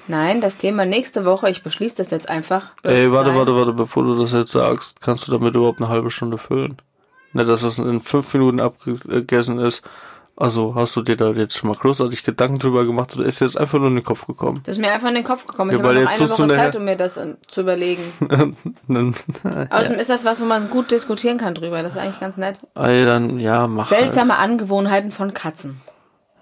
Nein, 0.09 0.41
das 0.41 0.57
Thema 0.57 0.85
nächste 0.85 1.25
Woche, 1.25 1.51
ich 1.51 1.65
beschließe 1.65 1.97
das 1.97 2.11
jetzt 2.11 2.29
einfach. 2.29 2.71
Ey, 2.85 3.11
warte, 3.11 3.35
warte, 3.35 3.57
warte, 3.57 3.73
bevor 3.73 4.05
du 4.05 4.17
das 4.17 4.33
jetzt 4.33 4.53
sagst, 4.53 5.01
kannst 5.01 5.27
du 5.27 5.33
damit 5.33 5.57
überhaupt 5.57 5.81
eine 5.81 5.89
halbe 5.89 6.13
Stunde 6.13 6.39
füllen? 6.39 6.77
Nicht, 7.33 7.49
dass 7.49 7.63
das 7.63 7.79
in 7.79 8.01
fünf 8.01 8.33
Minuten 8.33 8.61
abgegessen 8.61 9.59
ist. 9.59 9.83
Also, 10.39 10.75
hast 10.75 10.95
du 10.95 11.01
dir 11.01 11.17
da 11.17 11.31
jetzt 11.31 11.57
schon 11.57 11.71
mal 11.71 11.77
großartig 11.77 12.23
Gedanken 12.23 12.59
drüber 12.59 12.85
gemacht 12.85 13.17
oder 13.17 13.25
ist 13.25 13.41
dir 13.41 13.47
jetzt 13.47 13.57
einfach 13.57 13.79
nur 13.79 13.89
in 13.89 13.95
den 13.95 14.05
Kopf 14.05 14.27
gekommen? 14.27 14.61
Das 14.65 14.77
ist 14.77 14.83
mir 14.83 14.93
einfach 14.93 15.09
in 15.09 15.15
den 15.15 15.25
Kopf 15.25 15.47
gekommen. 15.47 15.71
Ich 15.71 15.79
Ja, 15.79 15.83
habe 15.83 15.95
weil 15.95 16.05
noch 16.05 16.11
jetzt 16.11 16.21
eine 16.21 16.31
Woche 16.31 16.55
Zeit, 16.55 16.77
um 16.77 16.85
mir 16.85 16.97
das 16.97 17.19
zu 17.49 17.61
überlegen. 17.63 18.03
Außerdem 19.71 19.99
ist 19.99 20.11
das 20.11 20.27
was, 20.27 20.43
wo 20.43 20.45
man 20.45 20.69
gut 20.69 20.91
diskutieren 20.91 21.39
kann 21.39 21.55
drüber. 21.55 21.83
Das 21.83 21.95
ist 21.95 21.99
eigentlich 21.99 22.21
ganz 22.21 22.37
nett. 22.37 22.61
ey, 22.75 23.07
dann, 23.07 23.41
ja, 23.41 23.67
mach 23.67 23.91
halt. 23.91 24.03
Seltsame 24.03 24.37
Angewohnheiten 24.37 25.11
von 25.11 25.33
Katzen. 25.33 25.81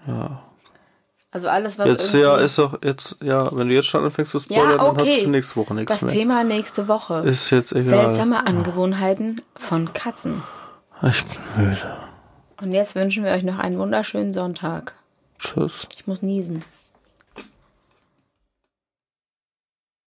Ja. 0.09 0.43
Also 1.31 1.49
alles, 1.49 1.79
was 1.79 1.87
Jetzt, 1.89 2.15
irgendwie... 2.15 2.21
ja, 2.21 2.37
ist 2.37 2.59
doch, 2.59 2.79
jetzt, 2.83 3.17
ja, 3.23 3.49
wenn 3.57 3.69
du 3.69 3.75
jetzt 3.75 3.87
schon 3.89 4.05
anfängst 4.05 4.33
zu 4.33 4.39
spoilern, 4.41 4.71
Ja, 4.71 4.77
dann 4.77 4.87
hast 4.97 5.07
du 5.07 5.13
okay. 5.13 5.23
für 5.25 5.31
nächste 5.31 5.57
Woche 5.57 5.75
nichts 5.75 5.93
das 5.93 6.03
mehr. 6.03 6.13
Thema 6.13 6.45
nächste 6.45 6.89
Woche. 6.89 7.23
Ist 7.27 7.51
jetzt 7.51 7.73
egal. 7.73 8.07
Seltsame 8.07 8.47
Angewohnheiten 8.47 9.41
von 9.57 9.93
Katzen. 9.93 10.43
Ich 11.03 11.25
bin 11.25 11.65
müde. 11.71 11.97
Und 12.61 12.73
jetzt 12.73 12.95
wünschen 12.95 13.25
wir 13.25 13.33
euch 13.33 13.43
noch 13.43 13.59
einen 13.59 13.79
wunderschönen 13.79 14.33
Sonntag. 14.33 14.95
Tschüss. 15.39 15.87
Ich 15.95 16.07
muss 16.07 16.23
niesen. 16.23 16.65